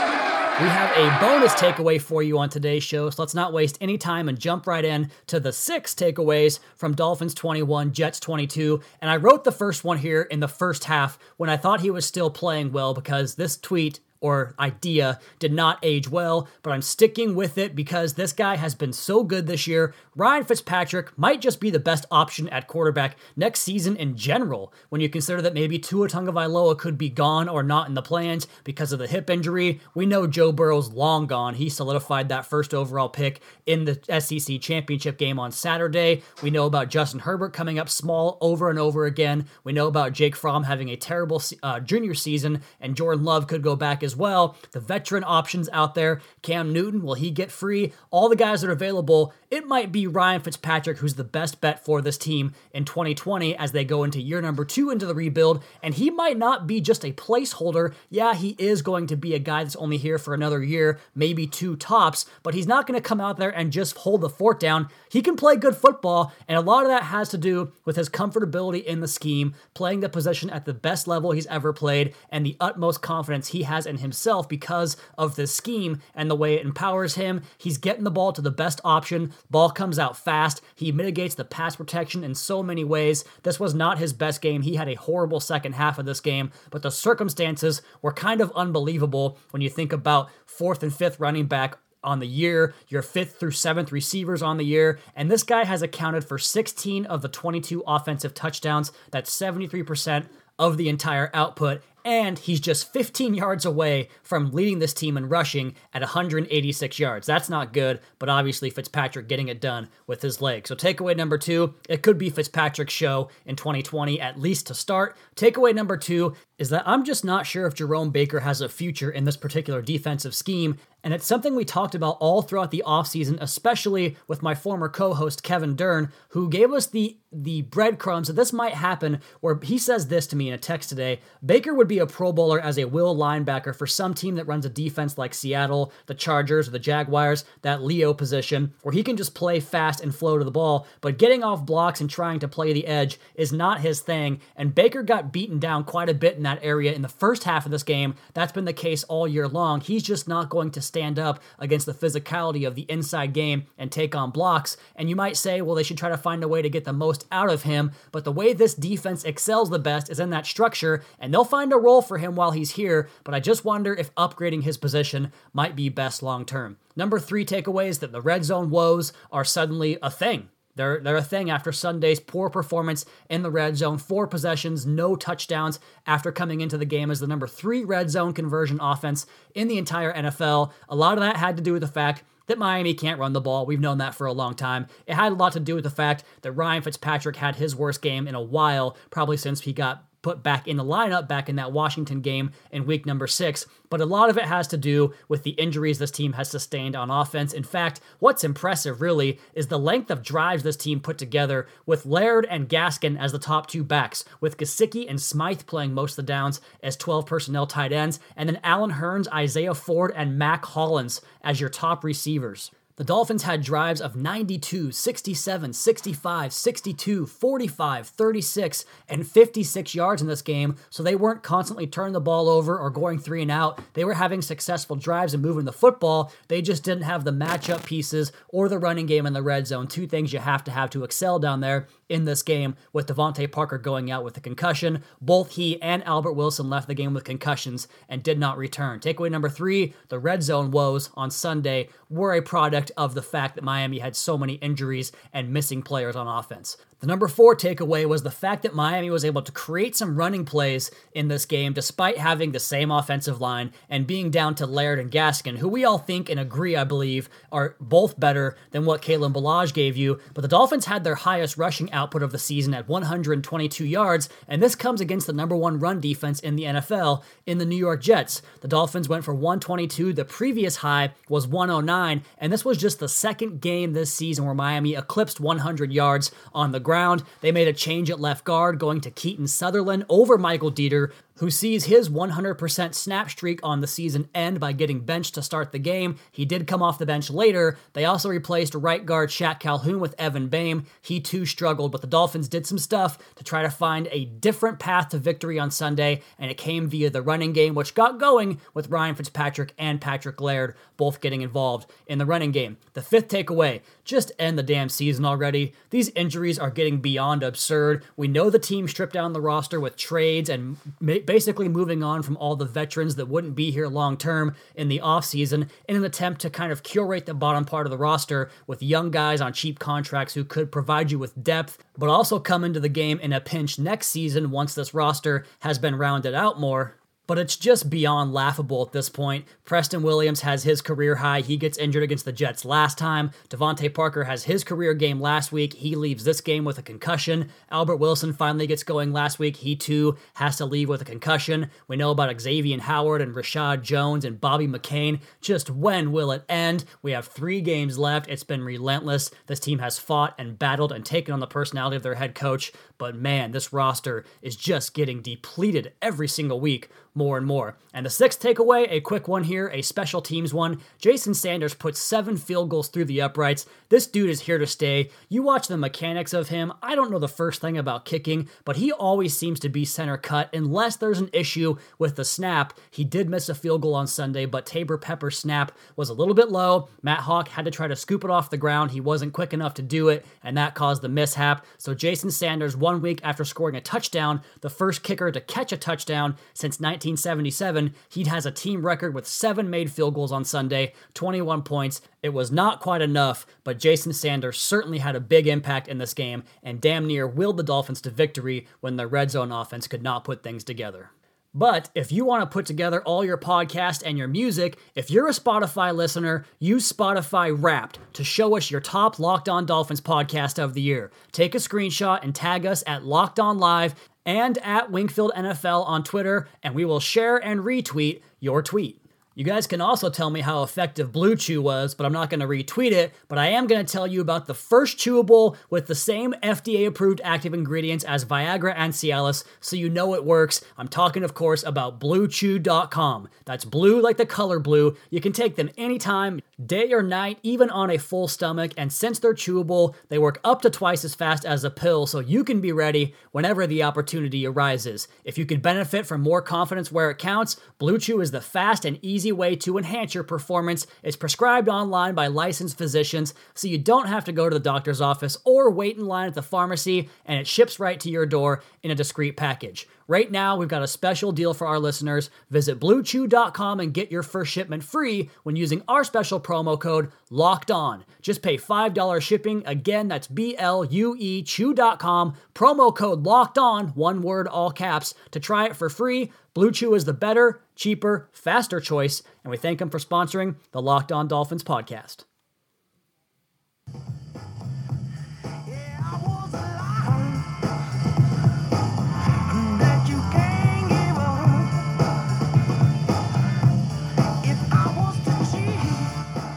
We 0.59 0.65
have 0.69 0.89
a 0.97 1.19
bonus 1.21 1.53
takeaway 1.53 2.01
for 2.01 2.23
you 2.23 2.39
on 2.39 2.49
today's 2.49 2.83
show, 2.83 3.11
so 3.11 3.21
let's 3.21 3.35
not 3.35 3.53
waste 3.53 3.77
any 3.79 3.99
time 3.99 4.27
and 4.27 4.39
jump 4.39 4.65
right 4.65 4.83
in 4.83 5.11
to 5.27 5.39
the 5.39 5.51
six 5.51 5.93
takeaways 5.93 6.59
from 6.75 6.95
Dolphins 6.95 7.35
21, 7.35 7.93
Jets 7.93 8.19
22. 8.19 8.81
And 8.99 9.11
I 9.11 9.17
wrote 9.17 9.43
the 9.43 9.51
first 9.51 9.83
one 9.83 9.99
here 9.99 10.23
in 10.23 10.39
the 10.39 10.47
first 10.47 10.85
half 10.85 11.19
when 11.37 11.47
I 11.47 11.57
thought 11.57 11.81
he 11.81 11.91
was 11.91 12.07
still 12.07 12.31
playing 12.31 12.71
well 12.71 12.95
because 12.95 13.35
this 13.35 13.55
tweet 13.55 13.99
or 14.19 14.55
idea 14.59 15.19
did 15.39 15.53
not 15.53 15.79
age 15.83 16.09
well, 16.09 16.47
but 16.63 16.71
I'm 16.71 16.81
sticking 16.81 17.35
with 17.35 17.57
it 17.57 17.75
because 17.75 18.13
this 18.13 18.33
guy 18.33 18.55
has 18.55 18.75
been 18.75 18.93
so 18.93 19.23
good 19.23 19.47
this 19.47 19.67
year. 19.67 19.93
Ryan 20.15 20.43
Fitzpatrick 20.43 21.17
might 21.17 21.41
just 21.41 21.59
be 21.59 21.69
the 21.69 21.79
best 21.79 22.05
option 22.11 22.49
at 22.49 22.67
quarterback 22.67 23.17
next 23.35 23.61
season 23.61 23.95
in 23.95 24.15
general, 24.15 24.73
when 24.89 25.01
you 25.01 25.09
consider 25.09 25.41
that 25.41 25.53
maybe 25.53 25.79
Tua 25.79 26.07
Tagovailoa 26.07 26.77
could 26.77 26.97
be 26.97 27.09
gone 27.09 27.47
or 27.47 27.63
not 27.63 27.87
in 27.87 27.93
the 27.93 28.01
plans 28.01 28.47
because 28.63 28.91
of 28.91 28.99
the 28.99 29.07
hip 29.07 29.29
injury. 29.29 29.79
We 29.93 30.05
know 30.05 30.27
Joe 30.27 30.51
Burrow's 30.51 30.91
long 30.91 31.27
gone. 31.27 31.55
He 31.55 31.69
solidified 31.69 32.29
that 32.29 32.45
first 32.45 32.73
overall 32.73 33.09
pick 33.09 33.41
in 33.65 33.85
the 33.85 34.19
SEC 34.19 34.59
championship 34.59 35.17
game 35.17 35.39
on 35.39 35.51
Saturday. 35.51 36.23
We 36.41 36.49
know 36.49 36.65
about 36.65 36.89
Justin 36.89 37.19
Herbert 37.19 37.53
coming 37.53 37.79
up 37.79 37.89
small 37.89 38.37
over 38.41 38.69
and 38.69 38.79
over 38.79 39.05
again. 39.05 39.45
We 39.63 39.73
know 39.73 39.87
about 39.87 40.13
Jake 40.13 40.35
Fromm 40.35 40.63
having 40.63 40.89
a 40.89 40.95
terrible 40.95 41.41
uh, 41.63 41.79
junior 41.79 42.13
season, 42.13 42.61
and 42.79 42.95
Jordan 42.95 43.23
Love 43.23 43.47
could 43.47 43.61
go 43.61 43.75
back 43.75 44.03
as 44.07 44.15
well. 44.15 44.57
The 44.71 44.79
veteran 44.79 45.23
options 45.23 45.69
out 45.71 45.93
there. 45.93 46.21
Cam 46.41 46.73
Newton, 46.73 47.03
will 47.03 47.13
he 47.13 47.29
get 47.29 47.51
free? 47.51 47.93
All 48.09 48.29
the 48.29 48.35
guys 48.35 48.61
that 48.61 48.69
are 48.69 48.73
available. 48.73 49.33
It 49.51 49.67
might 49.67 49.91
be 49.91 50.07
Ryan 50.07 50.41
Fitzpatrick 50.41 50.97
who's 50.97 51.13
the 51.13 51.23
best 51.23 51.61
bet 51.61 51.85
for 51.85 52.01
this 52.01 52.17
team 52.17 52.53
in 52.73 52.85
2020 52.85 53.55
as 53.55 53.71
they 53.71 53.85
go 53.85 54.03
into 54.03 54.19
year 54.19 54.41
number 54.41 54.65
two 54.65 54.89
into 54.89 55.05
the 55.05 55.13
rebuild. 55.13 55.63
And 55.83 55.93
he 55.93 56.09
might 56.09 56.37
not 56.37 56.65
be 56.65 56.81
just 56.81 57.05
a 57.05 57.13
placeholder. 57.13 57.93
Yeah, 58.09 58.33
he 58.33 58.55
is 58.57 58.81
going 58.81 59.07
to 59.07 59.15
be 59.15 59.35
a 59.35 59.39
guy 59.39 59.63
that's 59.63 59.75
only 59.75 59.97
here 59.97 60.17
for 60.17 60.33
another 60.33 60.63
year, 60.63 60.99
maybe 61.13 61.47
two 61.47 61.75
tops, 61.75 62.25
but 62.43 62.53
he's 62.53 62.67
not 62.67 62.87
going 62.87 62.99
to 62.99 63.07
come 63.07 63.21
out 63.21 63.37
there 63.37 63.49
and 63.49 63.71
just 63.71 63.97
hold 63.97 64.21
the 64.21 64.29
fort 64.29 64.59
down. 64.59 64.89
He 65.09 65.21
can 65.21 65.35
play 65.35 65.55
good 65.55 65.75
football, 65.75 66.33
and 66.47 66.57
a 66.57 66.61
lot 66.61 66.83
of 66.83 66.89
that 66.89 67.03
has 67.03 67.29
to 67.29 67.37
do 67.37 67.71
with 67.85 67.95
his 67.95 68.09
comfortability 68.09 68.83
in 68.83 68.99
the 68.99 69.07
scheme, 69.07 69.53
playing 69.73 69.99
the 69.99 70.09
position 70.09 70.49
at 70.49 70.65
the 70.65 70.73
best 70.73 71.07
level 71.07 71.31
he's 71.31 71.47
ever 71.47 71.73
played, 71.73 72.13
and 72.29 72.45
the 72.45 72.57
utmost 72.59 73.01
confidence 73.01 73.49
he 73.49 73.63
has 73.63 73.85
in 73.85 73.96
himself 73.97 74.47
because 74.47 74.97
of 75.17 75.35
this 75.35 75.53
scheme 75.53 76.01
and 76.15 76.29
the 76.29 76.35
way 76.35 76.55
it 76.55 76.65
empowers 76.65 77.15
him. 77.15 77.41
He's 77.57 77.77
getting 77.77 78.03
the 78.03 78.11
ball 78.11 78.33
to 78.33 78.41
the 78.41 78.51
best 78.51 78.81
option. 78.83 79.33
Ball 79.49 79.69
comes 79.69 79.99
out 79.99 80.17
fast. 80.17 80.61
He 80.75 80.91
mitigates 80.91 81.35
the 81.35 81.45
pass 81.45 81.75
protection 81.75 82.23
in 82.23 82.35
so 82.35 82.61
many 82.63 82.83
ways. 82.83 83.23
This 83.43 83.59
was 83.59 83.73
not 83.73 83.99
his 83.99 84.13
best 84.13 84.41
game. 84.41 84.61
He 84.61 84.75
had 84.75 84.89
a 84.89 84.95
horrible 84.95 85.39
second 85.39 85.73
half 85.73 85.97
of 85.97 86.05
this 86.05 86.19
game, 86.19 86.51
but 86.71 86.81
the 86.81 86.91
circumstances 86.91 87.81
were 88.01 88.13
kind 88.13 88.41
of 88.41 88.51
unbelievable 88.55 89.37
when 89.51 89.61
you 89.61 89.69
think 89.69 89.93
about 89.93 90.29
fourth 90.45 90.83
and 90.83 90.93
fifth 90.93 91.19
running 91.19 91.45
back 91.45 91.77
on 92.03 92.19
the 92.19 92.27
year, 92.27 92.73
your 92.87 93.01
fifth 93.01 93.39
through 93.39 93.51
seventh 93.51 93.91
receivers 93.91 94.41
on 94.41 94.57
the 94.57 94.65
year, 94.65 94.99
and 95.15 95.29
this 95.29 95.43
guy 95.43 95.65
has 95.65 95.81
accounted 95.81 96.23
for 96.23 96.37
16 96.37 97.05
of 97.05 97.21
the 97.21 97.27
22 97.27 97.83
offensive 97.85 98.33
touchdowns. 98.33 98.91
That's 99.11 99.35
73% 99.35 100.27
of 100.59 100.77
the 100.77 100.89
entire 100.89 101.29
output 101.33 101.81
and 102.07 102.39
he's 102.39 102.61
just 102.61 102.93
15 102.93 103.33
yards 103.33 103.65
away 103.65 104.07
from 104.23 104.51
leading 104.51 104.79
this 104.79 104.93
team 104.93 105.17
in 105.17 105.27
rushing 105.27 105.75
at 105.93 106.01
186 106.01 106.99
yards. 106.99 107.27
That's 107.27 107.49
not 107.49 107.73
good, 107.73 107.99
but 108.17 108.29
obviously 108.29 108.69
Fitzpatrick 108.69 109.27
getting 109.27 109.49
it 109.49 109.59
done 109.59 109.89
with 110.07 110.21
his 110.21 110.41
leg. 110.41 110.69
So 110.69 110.73
takeaway 110.73 111.17
number 111.17 111.37
two, 111.37 111.73
it 111.89 112.03
could 112.03 112.17
be 112.17 112.29
Fitzpatrick's 112.29 112.93
show 112.93 113.27
in 113.45 113.57
2020 113.57 114.21
at 114.21 114.39
least 114.39 114.67
to 114.67 114.73
start. 114.73 115.17
Takeaway 115.35 115.75
number 115.75 115.97
two 115.97 116.33
is 116.57 116.69
that 116.69 116.87
I'm 116.87 117.03
just 117.03 117.25
not 117.25 117.45
sure 117.45 117.67
if 117.67 117.75
Jerome 117.75 118.11
Baker 118.11 118.39
has 118.39 118.61
a 118.61 118.69
future 118.69 119.11
in 119.11 119.25
this 119.25 119.37
particular 119.37 119.81
defensive 119.81 120.33
scheme, 120.33 120.77
and 121.03 121.13
it's 121.13 121.27
something 121.27 121.55
we 121.55 121.65
talked 121.65 121.93
about 121.93 122.17
all 122.19 122.41
throughout 122.41 122.71
the 122.71 122.83
offseason, 122.85 123.37
especially 123.39 124.17
with 124.27 124.41
my 124.41 124.55
former 124.55 124.89
co-host 124.89 125.43
Kevin 125.43 125.75
Dern, 125.75 126.11
who 126.29 126.49
gave 126.49 126.73
us 126.73 126.87
the 126.87 127.17
the 127.31 127.61
breadcrumbs 127.63 128.27
that 128.27 128.33
this 128.33 128.53
might 128.53 128.73
happen, 128.73 129.19
where 129.41 129.59
he 129.61 129.77
says 129.77 130.07
this 130.07 130.25
to 130.27 130.35
me 130.35 130.47
in 130.47 130.53
a 130.53 130.57
text 130.57 130.89
today. 130.89 131.19
Baker 131.45 131.73
would 131.73 131.87
be 131.87 131.96
a 131.99 132.07
pro 132.07 132.31
bowler 132.31 132.59
as 132.59 132.77
a 132.77 132.85
will 132.85 133.15
linebacker 133.15 133.75
for 133.75 133.87
some 133.87 134.13
team 134.13 134.35
that 134.35 134.47
runs 134.47 134.65
a 134.65 134.69
defense 134.69 135.17
like 135.17 135.33
Seattle, 135.33 135.91
the 136.05 136.13
Chargers, 136.13 136.67
or 136.67 136.71
the 136.71 136.79
Jaguars, 136.79 137.45
that 137.61 137.83
Leo 137.83 138.13
position, 138.13 138.73
where 138.81 138.93
he 138.93 139.03
can 139.03 139.17
just 139.17 139.35
play 139.35 139.59
fast 139.59 140.01
and 140.01 140.13
flow 140.13 140.37
to 140.37 140.43
the 140.43 140.51
ball, 140.51 140.87
but 141.01 141.17
getting 141.17 141.43
off 141.43 141.65
blocks 141.65 142.01
and 142.01 142.09
trying 142.09 142.39
to 142.39 142.47
play 142.47 142.73
the 142.73 142.87
edge 142.87 143.19
is 143.35 143.51
not 143.51 143.81
his 143.81 144.01
thing, 144.01 144.39
and 144.55 144.75
Baker 144.75 145.03
got 145.03 145.31
beaten 145.31 145.59
down 145.59 145.83
quite 145.83 146.09
a 146.09 146.13
bit 146.13 146.37
in 146.37 146.43
that 146.43 146.59
area 146.61 146.93
in 146.93 147.01
the 147.01 147.07
first 147.07 147.43
half 147.43 147.65
of 147.65 147.71
this 147.71 147.83
game. 147.83 148.15
That's 148.33 148.51
been 148.51 148.65
the 148.65 148.73
case 148.73 149.03
all 149.05 149.27
year 149.27 149.47
long. 149.47 149.81
He's 149.81 150.03
just 150.03 150.27
not 150.27 150.49
going 150.49 150.71
to 150.71 150.81
stand 150.81 151.19
up 151.19 151.39
against 151.59 151.85
the 151.85 151.93
physicality 151.93 152.67
of 152.67 152.75
the 152.75 152.85
inside 152.89 153.33
game 153.33 153.67
and 153.77 153.91
take 153.91 154.15
on 154.15 154.31
blocks. 154.31 154.77
And 154.95 155.09
you 155.09 155.15
might 155.15 155.37
say, 155.37 155.61
well, 155.61 155.75
they 155.75 155.83
should 155.83 155.97
try 155.97 156.09
to 156.09 156.17
find 156.17 156.43
a 156.43 156.47
way 156.47 156.61
to 156.61 156.69
get 156.69 156.85
the 156.85 156.93
most 156.93 157.25
out 157.31 157.49
of 157.49 157.63
him. 157.63 157.91
But 158.11 158.23
the 158.23 158.31
way 158.31 158.53
this 158.53 158.73
defense 158.73 159.23
excels 159.23 159.69
the 159.69 159.79
best 159.79 160.09
is 160.09 160.19
in 160.19 160.29
that 160.31 160.45
structure, 160.45 161.03
and 161.19 161.33
they'll 161.33 161.43
find 161.43 161.71
a 161.71 161.76
role 161.79 162.01
for 162.01 162.17
him 162.17 162.35
while 162.35 162.51
he's 162.51 162.71
here. 162.71 163.09
But 163.23 163.33
I 163.33 163.39
just 163.39 163.65
wonder 163.65 163.93
if 163.93 164.13
upgrading 164.15 164.63
his 164.63 164.77
position 164.77 165.31
might 165.53 165.75
be 165.75 165.89
best 165.89 166.23
long 166.23 166.45
term. 166.45 166.77
Number 166.95 167.19
three 167.19 167.45
takeaways 167.45 167.99
that 167.99 168.11
the 168.11 168.21
red 168.21 168.43
zone 168.45 168.69
woes 168.69 169.13
are 169.31 169.45
suddenly 169.45 169.97
a 170.01 170.11
thing. 170.11 170.49
They're, 170.77 170.99
they're 170.99 171.17
a 171.17 171.23
thing 171.23 171.49
after 171.49 171.71
Sunday's 171.71 172.19
poor 172.19 172.51
performance 172.51 173.03
in 173.29 173.41
the 173.41 173.49
red 173.49 173.75
zone. 173.75 173.97
Four 173.97 174.27
possessions, 174.27 174.85
no 174.85 175.15
touchdowns 175.15 175.79
after 176.05 176.31
coming 176.31 176.61
into 176.61 176.77
the 176.77 176.85
game 176.85 177.09
as 177.09 177.19
the 177.19 177.27
number 177.27 177.47
three 177.47 177.83
red 177.83 178.11
zone 178.11 178.31
conversion 178.31 178.79
offense 178.79 179.25
in 179.55 179.67
the 179.67 179.79
entire 179.79 180.13
NFL. 180.13 180.71
A 180.87 180.95
lot 180.95 181.17
of 181.17 181.21
that 181.21 181.37
had 181.37 181.57
to 181.57 181.63
do 181.63 181.73
with 181.73 181.81
the 181.81 181.87
fact 181.87 182.23
that 182.45 182.59
Miami 182.59 182.93
can't 182.93 183.19
run 183.19 183.33
the 183.33 183.41
ball. 183.41 183.65
We've 183.65 183.79
known 183.79 183.97
that 183.97 184.15
for 184.15 184.27
a 184.27 184.33
long 184.33 184.53
time. 184.53 184.87
It 185.05 185.15
had 185.15 185.31
a 185.31 185.35
lot 185.35 185.53
to 185.53 185.59
do 185.59 185.75
with 185.75 185.83
the 185.83 185.89
fact 185.89 186.23
that 186.43 186.51
Ryan 186.53 186.81
Fitzpatrick 186.81 187.35
had 187.35 187.57
his 187.57 187.75
worst 187.75 188.01
game 188.01 188.27
in 188.27 188.35
a 188.35 188.41
while, 188.41 188.95
probably 189.09 189.37
since 189.37 189.61
he 189.61 189.73
got 189.73 190.05
put 190.21 190.43
back 190.43 190.67
in 190.67 190.77
the 190.77 190.83
lineup 190.83 191.27
back 191.27 191.49
in 191.49 191.55
that 191.57 191.71
Washington 191.71 192.21
game 192.21 192.51
in 192.71 192.85
week 192.85 193.05
number 193.05 193.27
six. 193.27 193.65
But 193.89 194.01
a 194.01 194.05
lot 194.05 194.29
of 194.29 194.37
it 194.37 194.45
has 194.45 194.67
to 194.69 194.77
do 194.77 195.13
with 195.29 195.43
the 195.43 195.51
injuries 195.51 195.99
this 195.99 196.11
team 196.11 196.33
has 196.33 196.49
sustained 196.49 196.95
on 196.95 197.09
offense. 197.09 197.53
In 197.53 197.63
fact, 197.63 198.01
what's 198.19 198.43
impressive 198.43 199.01
really 199.01 199.39
is 199.53 199.67
the 199.67 199.79
length 199.79 200.11
of 200.11 200.23
drives 200.23 200.63
this 200.63 200.75
team 200.75 200.99
put 200.99 201.17
together 201.17 201.67
with 201.85 202.05
Laird 202.05 202.45
and 202.45 202.67
Gaskin 202.67 203.17
as 203.17 203.31
the 203.31 203.39
top 203.39 203.67
two 203.67 203.83
backs, 203.83 204.25
with 204.41 204.57
Gesicki 204.57 205.09
and 205.09 205.21
Smythe 205.21 205.65
playing 205.65 205.93
most 205.93 206.11
of 206.11 206.25
the 206.25 206.31
downs 206.31 206.59
as 206.83 206.97
12 206.97 207.25
personnel 207.25 207.67
tight 207.67 207.93
ends, 207.93 208.19
and 208.35 208.49
then 208.49 208.59
Allen 208.63 208.91
Hurns, 208.91 209.31
Isaiah 209.31 209.73
Ford, 209.73 210.11
and 210.15 210.37
Mack 210.37 210.65
Hollins 210.65 211.21
as 211.41 211.61
your 211.61 211.69
top 211.69 212.03
receivers. 212.03 212.71
The 212.97 213.03
Dolphins 213.03 213.43
had 213.43 213.61
drives 213.61 214.01
of 214.01 214.15
92, 214.15 214.91
67, 214.91 215.73
65, 215.73 216.51
62, 216.51 217.25
45, 217.27 218.07
36, 218.07 218.85
and 219.07 219.27
56 219.27 219.93
yards 219.93 220.23
in 220.23 220.27
this 220.27 220.41
game, 220.41 220.77
so 220.89 221.03
they 221.03 221.15
weren't 221.15 221.43
constantly 221.43 221.85
turning 221.85 222.13
the 222.13 222.19
ball 222.19 222.49
over 222.49 222.75
or 222.75 222.89
going 222.89 223.19
three 223.19 223.43
and 223.43 223.51
out. 223.51 223.79
They 223.93 224.03
were 224.03 224.15
having 224.15 224.41
successful 224.41 224.95
drives 224.95 225.35
and 225.35 225.43
moving 225.43 225.65
the 225.65 225.71
football. 225.71 226.33
They 226.47 226.63
just 226.63 226.83
didn't 226.83 227.03
have 227.03 227.23
the 227.23 227.29
matchup 227.29 227.85
pieces 227.85 228.31
or 228.49 228.67
the 228.67 228.79
running 228.79 229.05
game 229.05 229.27
in 229.27 229.33
the 229.33 229.43
red 229.43 229.67
zone. 229.67 229.85
Two 229.85 230.07
things 230.07 230.33
you 230.33 230.39
have 230.39 230.63
to 230.63 230.71
have 230.71 230.89
to 230.89 231.03
excel 231.03 231.37
down 231.37 231.59
there 231.59 231.87
in 232.09 232.25
this 232.25 232.43
game 232.43 232.75
with 232.93 233.07
DeVante 233.07 233.51
Parker 233.51 233.77
going 233.77 234.09
out 234.09 234.23
with 234.23 234.37
a 234.37 234.41
concussion. 234.41 235.03
Both 235.21 235.51
he 235.51 235.81
and 235.81 236.03
Albert 236.05 236.33
Wilson 236.33 236.69
left 236.69 236.87
the 236.87 236.93
game 236.93 237.13
with 237.13 237.23
concussions 237.23 237.87
and 238.07 238.23
did 238.23 238.39
not 238.39 238.57
return. 238.57 238.99
Takeaway 238.99 239.31
number 239.31 239.49
three 239.49 239.93
the 240.09 240.19
red 240.19 240.43
zone 240.43 240.71
woes 240.71 241.09
on 241.15 241.31
Sunday 241.31 241.89
were 242.09 242.33
a 242.33 242.41
product 242.41 242.91
of 242.97 243.13
the 243.13 243.21
fact 243.21 243.55
that 243.55 243.63
Miami 243.63 243.99
had 243.99 244.15
so 244.15 244.37
many 244.37 244.53
injuries 244.55 245.11
and 245.33 245.51
missing 245.51 245.81
players 245.81 246.15
on 246.15 246.27
offense. 246.27 246.77
The 246.99 247.05
number 247.05 247.27
four 247.27 247.55
takeaway 247.55 248.07
was 248.07 248.23
the 248.23 248.31
fact 248.31 248.63
that 248.63 248.73
Miami 248.73 249.11
was 249.11 249.23
able 249.23 249.43
to 249.43 249.51
create 249.51 249.95
some 249.95 250.15
running 250.15 250.45
plays 250.45 250.89
in 251.11 251.27
this 251.27 251.45
game 251.45 251.73
despite 251.73 252.17
having 252.17 252.51
the 252.51 252.59
same 252.59 252.89
offensive 252.89 253.39
line 253.39 253.71
and 253.87 254.07
being 254.07 254.31
down 254.31 254.55
to 254.55 254.65
Laird 254.65 254.97
and 254.97 255.11
Gaskin, 255.11 255.59
who 255.59 255.67
we 255.67 255.85
all 255.85 255.99
think 255.99 256.27
and 256.27 256.39
agree, 256.39 256.75
I 256.75 256.85
believe, 256.85 257.29
are 257.51 257.75
both 257.79 258.19
better 258.19 258.57
than 258.71 258.85
what 258.85 259.03
Kalen 259.03 259.31
Ballage 259.31 259.75
gave 259.75 259.95
you. 259.95 260.19
But 260.33 260.41
the 260.41 260.47
Dolphins 260.47 260.85
had 260.85 261.03
their 261.03 261.13
highest 261.13 261.55
rushing 261.55 261.93
output 261.97 262.23
of 262.23 262.31
the 262.31 262.39
season 262.39 262.73
at 262.73 262.87
122 262.87 263.85
yards, 263.85 264.29
and 264.47 264.63
this 264.63 264.75
comes 264.75 265.01
against 265.01 265.27
the 265.27 265.33
number 265.33 265.55
one 265.55 265.79
run 265.79 265.99
defense 265.99 266.39
in 266.39 266.55
the 266.55 266.63
NFL 266.63 267.23
in 267.45 267.57
the 267.57 267.65
New 267.65 267.75
York 267.75 268.01
Jets. 268.01 268.41
The 268.61 268.67
Dolphins 268.69 269.09
went 269.09 269.25
for 269.25 269.33
122, 269.33 270.13
the 270.13 270.23
previous 270.23 270.77
high 270.77 271.11
was 271.27 271.47
109, 271.47 272.23
and 272.37 272.53
this 272.53 272.63
was 272.63 272.77
just 272.77 272.99
the 272.99 273.09
second 273.09 273.59
game 273.59 273.91
this 273.91 274.13
season 274.13 274.45
where 274.45 274.53
Miami 274.53 274.95
eclipsed 274.95 275.39
100 275.39 275.91
yards 275.91 276.31
on 276.53 276.71
the 276.71 276.79
ground. 276.79 277.23
They 277.41 277.51
made 277.51 277.67
a 277.67 277.73
change 277.73 278.09
at 278.09 278.19
left 278.19 278.45
guard, 278.45 278.79
going 278.79 279.01
to 279.01 279.11
Keaton 279.11 279.47
Sutherland 279.47 280.05
over 280.07 280.37
Michael 280.37 280.71
Deiter, 280.71 281.11
who 281.37 281.49
sees 281.49 281.85
his 281.85 282.09
100% 282.09 282.93
snap 282.93 283.29
streak 283.29 283.59
on 283.63 283.81
the 283.81 283.87
season 283.87 284.29
end 284.33 284.59
by 284.59 284.71
getting 284.71 284.99
benched 284.99 285.35
to 285.35 285.41
start 285.41 285.71
the 285.71 285.79
game. 285.79 286.17
He 286.31 286.45
did 286.45 286.67
come 286.67 286.81
off 286.81 286.99
the 286.99 287.05
bench 287.05 287.29
later. 287.29 287.77
They 287.93 288.05
also 288.05 288.29
replaced 288.29 288.75
right 288.75 289.05
guard 289.05 289.29
Shaq 289.29 289.59
Calhoun 289.59 289.99
with 289.99 290.15
Evan 290.17 290.47
Boehm. 290.47 290.85
He 291.01 291.19
too 291.19 291.45
struggled, 291.45 291.91
but 291.91 292.01
the 292.01 292.07
Dolphins 292.07 292.47
did 292.47 292.65
some 292.65 292.77
stuff 292.77 293.17
to 293.35 293.43
try 293.43 293.61
to 293.61 293.69
find 293.69 294.07
a 294.11 294.25
different 294.25 294.79
path 294.79 295.09
to 295.09 295.17
victory 295.17 295.59
on 295.59 295.71
Sunday, 295.71 296.21
and 296.39 296.51
it 296.51 296.57
came 296.57 296.87
via 296.87 297.09
the 297.09 297.21
running 297.21 297.53
game, 297.53 297.75
which 297.75 297.93
got 297.93 298.19
going 298.19 298.59
with 298.73 298.89
Ryan 298.89 299.15
Fitzpatrick 299.15 299.73
and 299.77 300.01
Patrick 300.01 300.41
Laird 300.41 300.75
both 300.97 301.21
getting 301.21 301.41
involved 301.41 301.89
in 302.07 302.17
the 302.17 302.25
running 302.25 302.51
game. 302.51 302.77
The 302.93 303.01
fifth 303.01 303.27
takeaway 303.29 303.81
just 304.03 304.31
end 304.39 304.57
the 304.57 304.63
damn 304.63 304.89
season 304.89 305.25
already. 305.25 305.73
These 305.91 306.09
injuries 306.09 306.57
are 306.57 306.71
getting 306.71 306.99
beyond 306.99 307.43
absurd. 307.43 308.03
We 308.15 308.27
know 308.27 308.49
the 308.49 308.59
team 308.59 308.87
stripped 308.87 309.13
down 309.13 309.33
the 309.33 309.41
roster 309.41 309.79
with 309.79 309.95
trades 309.95 310.49
and 310.49 310.77
basically 311.27 311.69
moving 311.69 312.01
on 312.01 312.23
from 312.23 312.35
all 312.37 312.55
the 312.55 312.65
veterans 312.65 313.15
that 313.17 313.27
wouldn't 313.27 313.53
be 313.53 313.69
here 313.69 313.87
long 313.87 314.17
term 314.17 314.55
in 314.75 314.87
the 314.87 314.99
offseason 315.03 315.69
in 315.87 315.95
an 315.95 316.03
attempt 316.03 316.41
to 316.41 316.49
kind 316.49 316.71
of 316.71 316.81
curate 316.81 317.27
the 317.27 317.33
bottom 317.35 317.65
part 317.65 317.85
of 317.85 317.91
the 317.91 317.97
roster 317.97 318.49
with 318.65 318.81
young 318.81 319.11
guys 319.11 319.41
on 319.41 319.53
cheap 319.53 319.77
contracts 319.77 320.33
who 320.33 320.43
could 320.43 320.71
provide 320.71 321.11
you 321.11 321.19
with 321.19 321.43
depth, 321.43 321.77
but 321.95 322.09
also 322.09 322.39
come 322.39 322.63
into 322.63 322.79
the 322.79 322.89
game 322.89 323.19
in 323.19 323.33
a 323.33 323.41
pinch 323.41 323.77
next 323.77 324.07
season 324.07 324.49
once 324.49 324.73
this 324.73 324.95
roster 324.95 325.45
has 325.59 325.77
been 325.77 325.95
rounded 325.95 326.33
out 326.33 326.59
more 326.59 326.96
but 327.27 327.37
it's 327.37 327.57
just 327.57 327.89
beyond 327.89 328.33
laughable 328.33 328.81
at 328.85 328.93
this 328.93 329.09
point. 329.09 329.45
Preston 329.65 330.01
Williams 330.01 330.41
has 330.41 330.63
his 330.63 330.81
career 330.81 331.15
high. 331.15 331.41
He 331.41 331.57
gets 331.57 331.77
injured 331.77 332.03
against 332.03 332.25
the 332.25 332.31
Jets 332.31 332.65
last 332.65 332.97
time. 332.97 333.31
DeVante 333.49 333.93
Parker 333.93 334.23
has 334.23 334.45
his 334.45 334.63
career 334.63 334.93
game 334.93 335.19
last 335.19 335.51
week. 335.51 335.73
He 335.73 335.95
leaves 335.95 336.23
this 336.23 336.41
game 336.41 336.63
with 336.63 336.77
a 336.77 336.81
concussion. 336.81 337.49
Albert 337.69 337.97
Wilson 337.97 338.33
finally 338.33 338.65
gets 338.65 338.83
going 338.83 339.11
last 339.11 339.39
week. 339.39 339.57
He 339.57 339.75
too 339.75 340.15
has 340.35 340.55
to 340.57 340.65
leave 340.65 340.89
with 340.89 341.01
a 341.01 341.05
concussion. 341.05 341.69
We 341.87 341.97
know 341.97 342.11
about 342.11 342.39
Xavier 342.39 342.79
Howard 342.79 343.21
and 343.21 343.35
Reshad 343.35 343.81
Jones 343.81 344.23
and 344.23 344.39
Bobby 344.39 344.67
McCain. 344.67 345.19
Just 345.41 345.69
when 345.69 346.13
will 346.13 346.31
it 346.31 346.45
end? 346.47 346.85
We 347.01 347.11
have 347.11 347.27
three 347.27 347.59
games 347.59 347.97
left. 347.97 348.29
It's 348.29 348.43
been 348.43 348.63
relentless. 348.63 349.31
This 349.47 349.59
team 349.59 349.79
has 349.79 349.99
fought 349.99 350.33
and 350.37 350.57
battled 350.57 350.93
and 350.93 351.05
taken 351.05 351.33
on 351.33 351.41
the 351.41 351.47
personality 351.47 351.97
of 351.97 352.03
their 352.03 352.15
head 352.15 352.35
coach. 352.35 352.71
But 352.97 353.15
man, 353.15 353.51
this 353.51 353.73
roster 353.73 354.23
is 354.41 354.55
just 354.55 354.93
getting 354.93 355.21
depleted 355.21 355.93
every 356.01 356.27
single 356.27 356.59
week 356.59 356.89
more 357.17 357.37
and 357.37 357.47
more. 357.47 357.75
And 357.93 358.05
the 358.05 358.11
sixth 358.11 358.39
takeaway, 358.39 358.85
a 358.91 359.01
quick 359.01 359.27
one 359.27 359.43
here, 359.43 359.69
a 359.73 359.81
special 359.81 360.21
teams 360.21 360.53
one. 360.53 360.79
Jason 360.99 361.33
Sanders 361.33 361.73
put 361.73 361.97
seven 361.97 362.37
field 362.37 362.69
goals 362.69 362.89
through 362.89 363.05
the 363.05 363.21
uprights. 363.21 363.65
This 363.89 364.05
dude 364.05 364.29
is 364.29 364.41
here 364.41 364.59
to 364.59 364.67
stay. 364.67 365.09
You 365.29 365.41
watch 365.41 365.67
the 365.67 365.77
mechanics 365.77 366.31
of 366.31 366.49
him. 366.49 366.71
I 366.83 366.93
don't 366.93 367.09
know 367.09 367.17
the 367.17 367.27
first 367.27 367.59
thing 367.59 367.75
about 367.75 368.05
kicking, 368.05 368.49
but 368.65 368.75
he 368.75 368.91
always 368.91 369.35
seems 369.35 369.59
to 369.61 369.69
be 369.69 369.83
center 369.83 370.15
cut 370.15 370.53
unless 370.53 370.95
there's 370.95 371.19
an 371.19 371.31
issue 371.33 371.77
with 371.97 372.17
the 372.17 372.23
snap. 372.23 372.73
He 372.91 373.03
did 373.03 373.31
miss 373.31 373.49
a 373.49 373.55
field 373.55 373.81
goal 373.81 373.95
on 373.95 374.05
Sunday, 374.05 374.45
but 374.45 374.67
Taybor 374.67 375.01
Pepper's 375.01 375.39
snap 375.39 375.71
was 375.95 376.09
a 376.09 376.13
little 376.13 376.35
bit 376.35 376.49
low. 376.49 376.89
Matt 377.01 377.21
Haack 377.21 377.47
had 377.47 377.65
to 377.65 377.71
try 377.71 377.87
to 377.87 377.95
scoop 377.95 378.23
it 378.23 378.29
off 378.29 378.51
the 378.51 378.57
ground. 378.57 378.91
He 378.91 379.01
wasn't 379.01 379.33
quick 379.33 379.53
enough 379.53 379.73
to 379.73 379.81
do 379.81 380.09
it, 380.09 380.23
and 380.43 380.55
that 380.55 380.75
caused 380.75 381.01
the 381.01 381.09
mishap. 381.09 381.65
So 381.79 381.95
Jason 381.95 382.29
Sanders, 382.29 382.77
one 382.77 383.01
week 383.01 383.21
after 383.23 383.43
scoring 383.43 383.75
a 383.75 383.81
touchdown, 383.81 384.41
the 384.61 384.69
first 384.69 385.01
kicker 385.01 385.31
to 385.31 385.41
catch 385.41 385.71
a 385.71 385.77
touchdown 385.77 386.35
since 386.53 386.79
19. 386.79 387.06
1977, 387.07 387.93
he 388.09 388.25
has 388.25 388.45
a 388.45 388.51
team 388.51 388.85
record 388.85 389.13
with 389.13 389.25
seven 389.25 389.69
made 389.69 389.91
field 389.91 390.13
goals 390.13 390.31
on 390.31 390.43
Sunday, 390.43 390.93
21 391.13 391.63
points. 391.63 392.01
It 392.21 392.29
was 392.29 392.51
not 392.51 392.81
quite 392.81 393.01
enough, 393.01 393.45
but 393.63 393.79
Jason 393.79 394.11
Sanders 394.13 394.59
certainly 394.59 394.97
had 394.97 395.15
a 395.15 395.21
big 395.21 395.47
impact 395.47 395.87
in 395.87 395.97
this 395.97 396.13
game 396.13 396.43
and 396.61 396.81
damn 396.81 397.07
near 397.07 397.27
willed 397.27 397.57
the 397.57 397.63
Dolphins 397.63 398.01
to 398.01 398.09
victory 398.09 398.67
when 398.81 398.97
their 398.97 399.07
red 399.07 399.31
zone 399.31 399.51
offense 399.51 399.87
could 399.87 400.03
not 400.03 400.23
put 400.23 400.43
things 400.43 400.63
together. 400.63 401.11
But 401.53 401.89
if 401.95 402.11
you 402.11 402.23
want 402.23 402.43
to 402.43 402.53
put 402.53 402.67
together 402.67 403.01
all 403.01 403.25
your 403.25 403.37
podcast 403.37 404.03
and 404.05 404.15
your 404.15 404.27
music, 404.27 404.77
if 404.93 405.09
you're 405.09 405.27
a 405.27 405.31
Spotify 405.31 405.95
listener, 405.95 406.45
use 406.59 406.91
Spotify 406.91 407.55
Wrapped 407.57 407.97
to 408.13 408.23
show 408.23 408.55
us 408.55 408.69
your 408.69 408.81
top 408.81 409.17
Locked 409.17 409.49
On 409.49 409.65
Dolphins 409.65 410.01
podcast 410.01 410.61
of 410.61 410.75
the 410.75 410.81
year. 410.81 411.09
Take 411.31 411.55
a 411.55 411.59
screenshot 411.59 412.19
and 412.21 412.35
tag 412.35 412.67
us 412.67 412.83
at 412.85 413.05
Locked 413.05 413.39
On 413.39 413.57
Live 413.57 413.95
and 414.27 414.57
at 414.57 414.91
Wingfield 414.91 415.31
NFL 415.35 415.87
on 415.87 416.03
Twitter, 416.03 416.49
and 416.61 416.75
we 416.75 416.83
will 416.83 416.99
share 416.99 417.37
and 417.37 417.61
retweet 417.61 418.21
your 418.41 418.61
tweet. 418.61 419.01
You 419.37 419.43
guys 419.43 419.67
can 419.67 419.81
also 419.81 420.09
tell 420.09 420.31
me 420.31 420.41
how 420.41 420.63
effective 420.63 421.11
Blue 421.11 421.35
Chew 421.35 421.61
was, 421.61 421.93
but 421.93 422.07
I'm 422.07 422.11
not 422.11 422.31
going 422.31 422.39
to 422.39 422.47
retweet 422.47 422.91
it. 422.91 423.13
But 423.27 423.37
I 423.37 423.49
am 423.49 423.67
going 423.67 423.85
to 423.85 423.91
tell 423.93 424.07
you 424.07 424.19
about 424.19 424.47
the 424.47 424.55
first 424.55 424.97
chewable 424.97 425.55
with 425.69 425.85
the 425.85 425.93
same 425.93 426.33
FDA 426.41 426.87
approved 426.87 427.21
active 427.23 427.53
ingredients 427.53 428.03
as 428.03 428.25
Viagra 428.25 428.73
and 428.75 428.93
Cialis, 428.93 429.43
so 429.59 429.75
you 429.75 429.91
know 429.91 430.15
it 430.15 430.25
works. 430.25 430.65
I'm 430.75 430.87
talking, 430.87 431.23
of 431.23 431.35
course, 431.35 431.63
about 431.63 431.99
BlueChew.com. 431.99 433.29
That's 433.45 433.63
blue 433.63 434.01
like 434.01 434.17
the 434.17 434.25
color 434.25 434.57
blue. 434.57 434.97
You 435.11 435.21
can 435.21 435.33
take 435.33 435.55
them 435.55 435.69
anytime, 435.77 436.41
day 436.65 436.91
or 436.91 437.03
night, 437.03 437.37
even 437.43 437.69
on 437.69 437.91
a 437.91 437.99
full 437.99 438.27
stomach. 438.27 438.71
And 438.75 438.91
since 438.91 439.19
they're 439.19 439.35
chewable, 439.35 439.93
they 440.09 440.17
work 440.17 440.39
up 440.43 440.63
to 440.63 440.71
twice 440.71 441.05
as 441.05 441.13
fast 441.13 441.45
as 441.45 441.63
a 441.63 441.69
pill, 441.69 442.07
so 442.07 442.17
you 442.21 442.43
can 442.43 442.59
be 442.59 442.71
ready 442.71 443.13
whenever 443.33 443.67
the 443.67 443.83
opportunity 443.83 444.47
arises. 444.47 445.07
If 445.23 445.37
you 445.37 445.45
can 445.45 445.59
benefit 445.59 446.07
from 446.07 446.21
more 446.21 446.41
confidence 446.41 446.91
where 446.91 447.11
it 447.11 447.19
counts, 447.19 447.57
Blue 447.77 447.99
Chew 447.99 448.19
is 448.19 448.31
the 448.31 448.41
fast 448.41 448.83
and 448.83 448.97
easy 449.03 449.26
easy 449.27 449.31
way 449.33 449.57
to 449.57 449.77
enhance 449.77 450.13
your 450.13 450.23
performance. 450.23 450.87
It's 451.03 451.17
prescribed 451.17 451.67
online 451.67 452.15
by 452.15 452.27
licensed 452.27 452.77
physicians, 452.77 453.33
so 453.55 453.67
you 453.67 453.77
don't 453.77 454.07
have 454.07 454.23
to 454.25 454.31
go 454.31 454.47
to 454.49 454.53
the 454.53 454.59
doctor's 454.59 455.01
office 455.01 455.37
or 455.43 455.69
wait 455.69 455.97
in 455.97 456.05
line 456.05 456.27
at 456.27 456.33
the 456.33 456.41
pharmacy, 456.41 457.09
and 457.25 457.37
it 457.39 457.45
ships 457.45 457.79
right 457.79 457.99
to 457.99 458.09
your 458.09 458.25
door 458.25 458.63
in 458.83 458.91
a 458.91 458.95
discreet 458.95 459.35
package. 459.35 459.87
Right 460.09 460.31
now, 460.31 460.55
we've 460.55 460.69
got 460.69 460.83
a 460.83 460.87
special 460.87 461.33
deal 461.33 461.53
for 461.53 461.67
our 461.67 461.79
listeners. 461.79 462.29
Visit 462.49 462.79
bluechew.com 462.79 463.81
and 463.81 463.93
get 463.93 464.09
your 464.09 464.23
first 464.23 464.53
shipment 464.53 464.81
free 464.81 465.29
when 465.43 465.57
using 465.57 465.83
our 465.89 466.05
special 466.05 466.39
promo 466.39 466.79
code 466.79 467.11
LOCKED 467.29 467.71
ON. 467.71 468.05
Just 468.21 468.41
pay 468.41 468.57
$5 468.57 469.21
shipping. 469.21 469.63
Again, 469.65 470.07
that's 470.07 470.27
B 470.27 470.55
L 470.57 470.85
U 470.85 471.15
E 471.19 471.43
chew.com. 471.43 472.35
Promo 472.55 472.95
code 472.95 473.23
LOCKED 473.23 473.57
ON, 473.57 473.87
one 473.89 474.21
word, 474.21 474.47
all 474.47 474.71
caps, 474.71 475.13
to 475.31 475.41
try 475.41 475.65
it 475.65 475.75
for 475.75 475.89
free. 475.89 476.31
Blue 476.57 476.71
Chew 476.71 476.95
is 476.95 477.05
the 477.05 477.13
better, 477.13 477.61
cheaper, 477.75 478.31
faster 478.33 478.79
choice, 478.79 479.21
and 479.43 479.51
we 479.51 479.57
thank 479.57 479.77
them 479.77 479.91
for 479.91 479.99
sponsoring 479.99 480.55
the 480.71 480.81
Locked 480.81 481.11
On 481.11 481.27
Dolphins 481.27 481.63
podcast. 481.63 482.23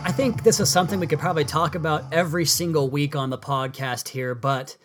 I 0.02 0.12
think 0.16 0.42
this 0.44 0.60
is 0.60 0.70
something 0.70 0.98
we 0.98 1.06
could 1.06 1.18
probably 1.18 1.44
talk 1.44 1.74
about 1.74 2.10
every 2.10 2.46
single 2.46 2.88
week 2.88 3.14
on 3.14 3.28
the 3.28 3.36
podcast 3.36 4.08
here, 4.08 4.34
but 4.34 4.78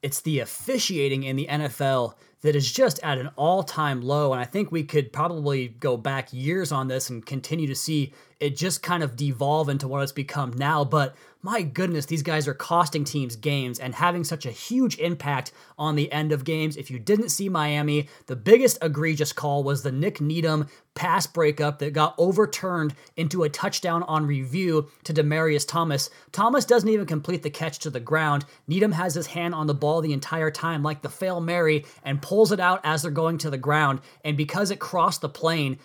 it's 0.00 0.22
the 0.22 0.40
officiating 0.40 1.24
in 1.24 1.36
the 1.36 1.46
NFL 1.50 2.14
that 2.42 2.54
is 2.54 2.70
just 2.70 3.00
at 3.02 3.18
an 3.18 3.30
all 3.36 3.62
time 3.62 4.02
low. 4.02 4.32
And 4.32 4.40
I 4.40 4.44
think 4.44 4.70
we 4.70 4.84
could 4.84 5.12
probably 5.12 5.68
go 5.68 5.96
back 5.96 6.32
years 6.32 6.70
on 6.70 6.88
this 6.88 7.08
and 7.08 7.24
continue 7.24 7.66
to 7.68 7.74
see 7.74 8.12
it 8.42 8.56
just 8.56 8.82
kind 8.82 9.04
of 9.04 9.14
devolve 9.14 9.68
into 9.68 9.86
what 9.86 10.02
it's 10.02 10.10
become 10.10 10.52
now. 10.56 10.84
But 10.84 11.14
my 11.42 11.62
goodness, 11.62 12.06
these 12.06 12.24
guys 12.24 12.48
are 12.48 12.54
costing 12.54 13.04
teams 13.04 13.36
games 13.36 13.78
and 13.78 13.94
having 13.94 14.24
such 14.24 14.46
a 14.46 14.50
huge 14.50 14.98
impact 14.98 15.52
on 15.78 15.94
the 15.94 16.10
end 16.10 16.32
of 16.32 16.44
games. 16.44 16.76
If 16.76 16.90
you 16.90 16.98
didn't 16.98 17.28
see 17.28 17.48
Miami, 17.48 18.08
the 18.26 18.34
biggest 18.34 18.78
egregious 18.82 19.32
call 19.32 19.62
was 19.62 19.82
the 19.82 19.92
Nik 19.92 20.20
Needham 20.20 20.66
pass 20.94 21.24
breakup 21.24 21.78
that 21.78 21.92
got 21.92 22.16
overturned 22.18 22.94
into 23.16 23.44
a 23.44 23.48
touchdown 23.48 24.02
on 24.04 24.26
review 24.26 24.88
to 25.04 25.14
Demaryius 25.14 25.66
Thomas. 25.66 26.10
Thomas 26.32 26.64
doesn't 26.64 26.88
even 26.88 27.06
complete 27.06 27.44
the 27.44 27.50
catch 27.50 27.78
to 27.80 27.90
the 27.90 28.00
ground. 28.00 28.44
Needham 28.66 28.92
has 28.92 29.14
his 29.14 29.28
hand 29.28 29.54
on 29.54 29.68
the 29.68 29.74
ball 29.74 30.00
the 30.00 30.12
entire 30.12 30.50
time, 30.50 30.82
like 30.82 31.02
the 31.02 31.08
fail 31.08 31.40
Mary, 31.40 31.84
and 32.02 32.20
pulls 32.20 32.50
it 32.50 32.60
out 32.60 32.80
as 32.82 33.02
they're 33.02 33.10
going 33.12 33.38
to 33.38 33.50
the 33.50 33.56
ground. 33.56 34.00
And 34.24 34.36
because 34.36 34.72
it 34.72 34.80
crossed 34.80 35.20
the 35.20 35.28
plane, 35.28 35.78